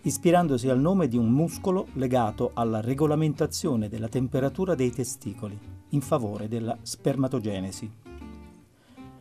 ispirandosi 0.04 0.70
al 0.70 0.80
nome 0.80 1.10
di 1.10 1.18
un 1.18 1.30
muscolo 1.30 1.88
legato 1.96 2.52
alla 2.54 2.80
regolamentazione 2.80 3.90
della 3.90 4.08
temperatura 4.08 4.74
dei 4.74 4.92
testicoli 4.92 5.60
in 5.90 6.00
favore 6.00 6.48
della 6.48 6.78
spermatogenesi. 6.82 7.92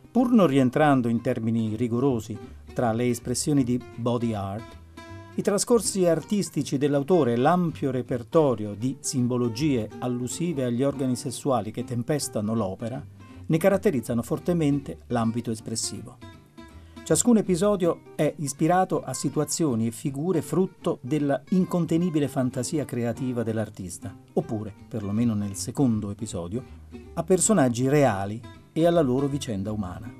Pur 0.09 0.31
non 0.31 0.47
rientrando 0.47 1.09
in 1.09 1.19
termini 1.19 1.75
rigorosi 1.75 2.37
tra 2.73 2.93
le 2.93 3.09
espressioni 3.09 3.65
di 3.65 3.83
body 3.97 4.33
art, 4.33 4.76
i 5.37 5.43
trascorsi 5.43 6.03
artistici 6.07 6.79
dell'autore 6.79 7.33
e 7.33 7.35
l'ampio 7.35 7.91
repertorio 7.91 8.73
di 8.73 8.97
simbologie 9.01 9.87
allusive 9.99 10.63
agli 10.63 10.81
organi 10.81 11.15
sessuali 11.15 11.69
che 11.69 11.83
tempestano 11.83 12.55
l'opera 12.55 13.05
ne 13.45 13.57
caratterizzano 13.57 14.23
fortemente 14.23 14.97
l'ambito 15.07 15.51
espressivo. 15.51 16.17
Ciascun 17.03 17.37
episodio 17.37 17.99
è 18.15 18.33
ispirato 18.37 19.03
a 19.03 19.13
situazioni 19.13 19.85
e 19.85 19.91
figure 19.91 20.41
frutto 20.41 20.97
della 21.01 21.39
incontenibile 21.49 22.27
fantasia 22.27 22.83
creativa 22.83 23.43
dell'artista, 23.43 24.13
oppure, 24.33 24.73
perlomeno 24.89 25.35
nel 25.35 25.55
secondo 25.55 26.09
episodio, 26.09 26.63
a 27.13 27.23
personaggi 27.23 27.87
reali 27.87 28.41
e 28.73 28.87
alla 28.87 29.01
loro 29.01 29.27
vicenda 29.27 29.71
umana. 29.71 30.11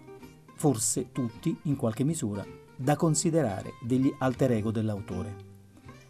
Forse 0.53 1.11
tutti, 1.11 1.57
in 1.63 1.75
qualche 1.75 2.03
misura, 2.03 2.45
da 2.77 2.95
considerare 2.95 3.73
degli 3.81 4.13
alter 4.19 4.51
ego 4.51 4.71
dell'autore. 4.71 5.35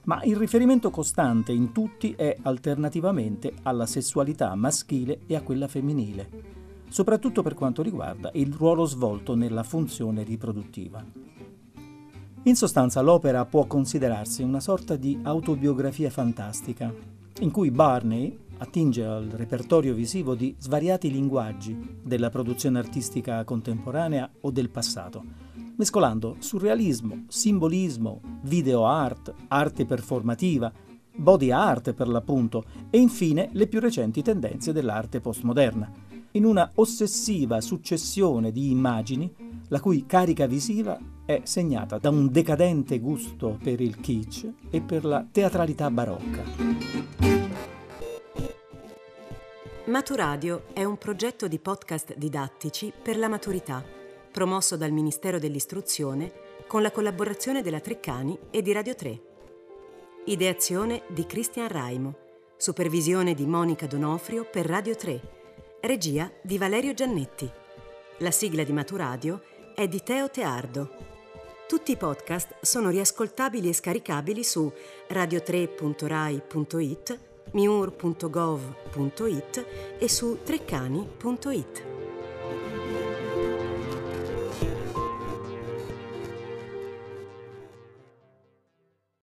Ma 0.04 0.22
il 0.24 0.36
riferimento 0.36 0.90
costante 0.90 1.52
in 1.52 1.72
tutti 1.72 2.14
è 2.14 2.38
alternativamente 2.44 3.54
alla 3.64 3.86
sessualità 3.86 4.54
maschile 4.56 5.22
e 5.26 5.36
a 5.36 5.42
quella 5.42 5.68
femminile, 5.68 6.30
soprattutto 6.90 7.42
per 7.42 7.54
quanto 7.54 7.82
riguarda 7.82 8.30
il 8.34 8.54
ruolo 8.54 8.86
svolto 8.86 9.36
nella 9.36 9.64
funzione 9.64 10.24
riproduttiva. 10.24 11.04
In 12.44 12.56
sostanza 12.56 13.02
l'opera 13.02 13.44
può 13.46 13.66
considerarsi 13.66 14.44
una 14.44 14.62
sorta 14.62 14.96
di 14.96 15.20
autobiografia 15.24 16.10
fantastica, 16.10 16.94
in 17.40 17.52
cui 17.52 17.72
Barney 17.72 18.46
attinge 18.60 19.04
al 19.04 19.26
repertorio 19.26 19.94
visivo 19.94 20.34
di 20.34 20.56
svariati 20.58 21.12
linguaggi 21.12 22.00
della 22.02 22.30
produzione 22.30 22.80
artistica 22.80 23.44
contemporanea 23.44 24.30
o 24.42 24.52
del 24.52 24.70
passato, 24.70 25.47
mescolando 25.78 26.36
surrealismo, 26.40 27.26
simbolismo, 27.28 28.22
video 28.42 28.86
art, 28.86 29.34
arte 29.48 29.86
performativa, 29.86 30.72
body 31.16 31.52
art 31.52 31.94
per 31.94 32.08
l'appunto 32.08 32.66
e 32.90 33.00
infine 33.00 33.50
le 33.54 33.68
più 33.68 33.80
recenti 33.80 34.22
tendenze 34.22 34.72
dell'arte 34.72 35.20
postmoderna, 35.20 35.90
in 36.32 36.46
una 36.46 36.70
ossessiva 36.76 37.62
successione 37.62 38.52
di 38.52 38.70
immagini 38.70 39.34
la 39.70 39.80
cui 39.80 40.06
carica 40.06 40.46
visiva 40.46 40.98
è 41.26 41.42
segnata 41.44 41.98
da 41.98 42.10
un 42.10 42.32
decadente 42.32 43.00
gusto 43.00 43.58
per 43.62 43.82
il 43.82 44.00
kitsch 44.00 44.50
e 44.70 44.82
per 44.82 45.06
la 45.06 45.26
teatralità 45.30 45.90
barocca. 45.90 46.44
Maturadio 49.86 50.66
è 50.74 50.84
un 50.84 50.98
progetto 50.98 51.48
di 51.48 51.60
podcast 51.60 52.16
didattici 52.18 52.92
per 53.02 53.18
la 53.18 53.30
maturità 53.30 53.97
promosso 54.38 54.78
dal 54.78 54.92
Ministero 54.92 55.40
dell'Istruzione 55.40 56.32
con 56.68 56.84
la 56.84 56.92
collaborazione 56.92 57.64
della 57.64 57.80
Treccani 57.80 58.38
e 58.52 58.62
di 58.62 58.72
Radio 58.72 58.94
3. 58.94 59.22
Ideazione 60.26 61.02
di 61.08 61.26
Cristian 61.26 61.68
Raimo, 61.68 62.16
supervisione 62.56 63.34
di 63.34 63.48
Monica 63.48 63.88
Donofrio 63.88 64.46
per 64.46 64.68
Radio 64.68 64.96
3, 64.96 65.22
regia 65.82 66.32
di 66.44 66.60
Valerio 66.60 66.94
Giannetti. 66.94 67.52
La 68.20 68.30
sigla 68.30 68.64
di 68.64 68.74
Maturadio 68.74 69.42
è 69.74 69.88
di 69.88 70.04
Teo 70.04 70.30
Teardo. 70.30 70.92
Tutti 71.68 71.94
i 71.94 71.98
podcast 71.98 72.58
sono 72.62 72.92
riascoltabili 72.92 73.70
e 73.70 73.74
scaricabili 73.74 74.44
su 74.44 74.72
radio3.rai.it, 75.10 77.20
miur.gov.it 77.54 79.66
e 79.98 80.08
su 80.08 80.38
treccani.it. 80.44 81.97